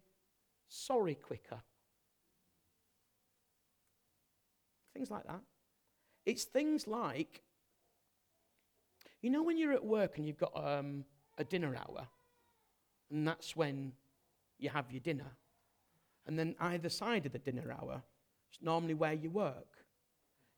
[0.69, 1.61] sorry quicker.
[4.93, 5.41] Things like that.
[6.25, 7.41] It's things like,
[9.21, 11.05] you know, when you're at work and you've got um,
[11.37, 12.07] a dinner hour,
[13.11, 13.93] and that's when
[14.57, 15.31] you have your dinner.
[16.27, 18.01] And then either side of the dinner hour
[18.51, 19.67] is normally where you work.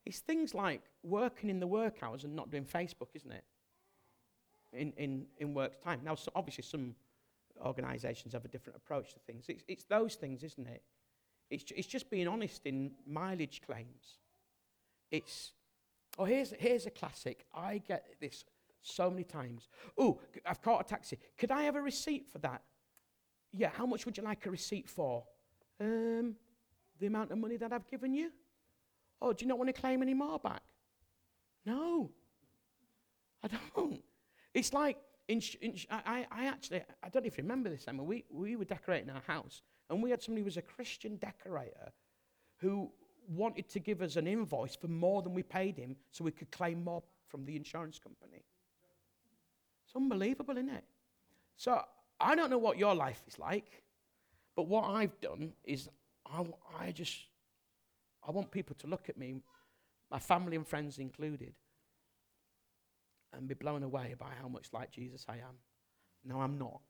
[0.06, 3.44] It's things like working in the work hours and not doing Facebook, isn't it?
[4.72, 5.99] In, in, in work time.
[6.03, 6.95] Now, so obviously, some
[7.65, 9.45] organisations have a different approach to things.
[9.49, 10.84] It's, it's those things, isn't it?
[11.49, 14.19] It's, it's just being honest in mileage claims.
[15.11, 15.52] It's,
[16.18, 17.45] oh, here's, here's a classic.
[17.53, 18.45] I get this
[18.81, 19.68] so many times.
[19.98, 21.19] Oh, I've caught a taxi.
[21.38, 22.61] Could I have a receipt for that?
[23.53, 25.23] Yeah, how much would you like a receipt for?
[25.80, 26.35] Um,
[26.99, 28.31] the amount of money that I've given you?
[29.22, 30.61] Oh, do you not want to claim any more back?
[31.65, 32.11] No,
[33.44, 34.02] I don't.
[34.53, 38.56] It's like, in, in, I, I actually, I don't you remember this, Emma, we, we
[38.56, 41.91] were decorating our house, and we had somebody who was a Christian decorator
[42.57, 42.91] who
[43.28, 46.52] wanted to give us an invoice for more than we paid him so we could
[46.52, 48.44] claim more from the insurance company.
[49.86, 50.84] It's unbelievable, isn't it?
[51.56, 51.82] So
[52.20, 53.84] I don't know what your life is like,
[54.56, 55.90] but what I've done is
[56.26, 56.45] I,
[56.80, 57.16] I just,
[58.28, 59.36] I want people to look at me,
[60.10, 61.54] my family and friends included,
[63.34, 65.58] and be blown away by how much like Jesus I am.
[66.26, 66.82] No, I'm not.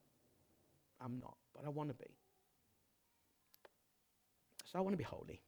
[1.01, 2.11] I'm not, but I want to be.
[4.65, 5.41] So I want to be holy.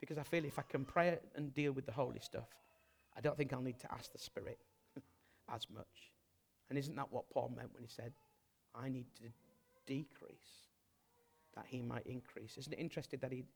[0.00, 2.48] Because I feel if I can pray and deal with the holy stuff,
[3.16, 4.58] I don't think I'll need to ask the Spirit
[5.54, 6.10] as much.
[6.68, 8.12] And isn't that what Paul meant when he said,
[8.74, 9.24] I need to
[9.86, 10.68] decrease
[11.54, 12.56] that he might increase?
[12.56, 13.46] Isn't it interesting that he'd,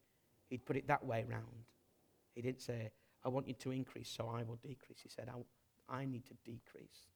[0.50, 1.64] he'd put it that way round?
[2.34, 2.90] He didn't say,
[3.24, 4.98] I want you to increase, so I will decrease.
[5.02, 7.08] He said, I, I need to decrease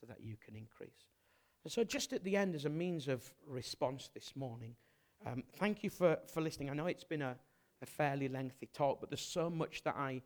[0.00, 1.08] so that you can increase.
[1.64, 4.76] And so, just at the end, as a means of response this morning,
[5.26, 6.68] um, thank you for, for listening.
[6.68, 7.36] I know it's been a,
[7.84, 10.22] a fairly lengthy talk, but there's so much that I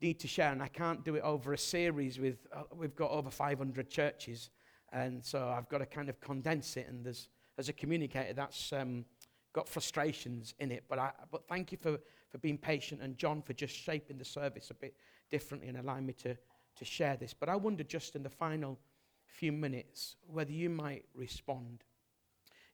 [0.00, 3.10] need to share, and I can't do it over a series with, uh, we've got
[3.10, 4.50] over 500 churches,
[4.92, 8.72] and so I've got to kind of condense it, and there's, as a communicator, that's
[8.72, 9.04] um,
[9.52, 11.98] got frustrations in it, but, I, but thank you for,
[12.28, 14.94] for being patient, and John for just shaping the service a bit
[15.30, 16.36] differently and allowing me to,
[16.76, 17.32] to share this.
[17.32, 18.78] But I wonder just in the final
[19.24, 21.84] few minutes whether you might respond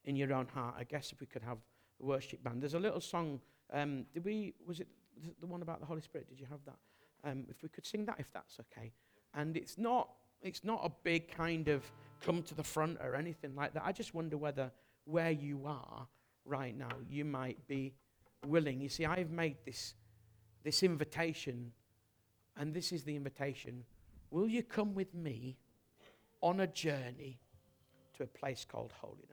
[0.05, 0.75] in your own heart.
[0.79, 1.59] I guess if we could have
[1.99, 2.63] the worship band.
[2.63, 3.41] There's a little song
[3.73, 4.89] um, did we, was it
[5.41, 6.29] the one about the Holy Spirit?
[6.29, 6.77] Did you have that?
[7.25, 8.93] Um, if we could sing that, if that's okay.
[9.35, 10.11] And it's not,
[10.43, 11.85] it's not a big kind of
[12.21, 13.83] come to the front or anything like that.
[13.85, 14.71] I just wonder whether
[15.05, 16.07] where you are
[16.45, 17.95] right now, you might be
[18.47, 18.81] willing.
[18.81, 19.95] You see, I've made this,
[20.65, 21.73] this invitation,
[22.57, 23.85] and this is the invitation.
[24.31, 25.57] Will you come with me
[26.41, 27.39] on a journey
[28.17, 29.25] to a place called holiness.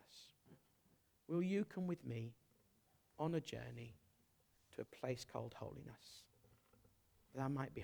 [1.27, 2.33] Will you come with me
[3.19, 3.95] on a journey
[4.75, 6.23] to a place called holiness?
[7.35, 7.81] That I might be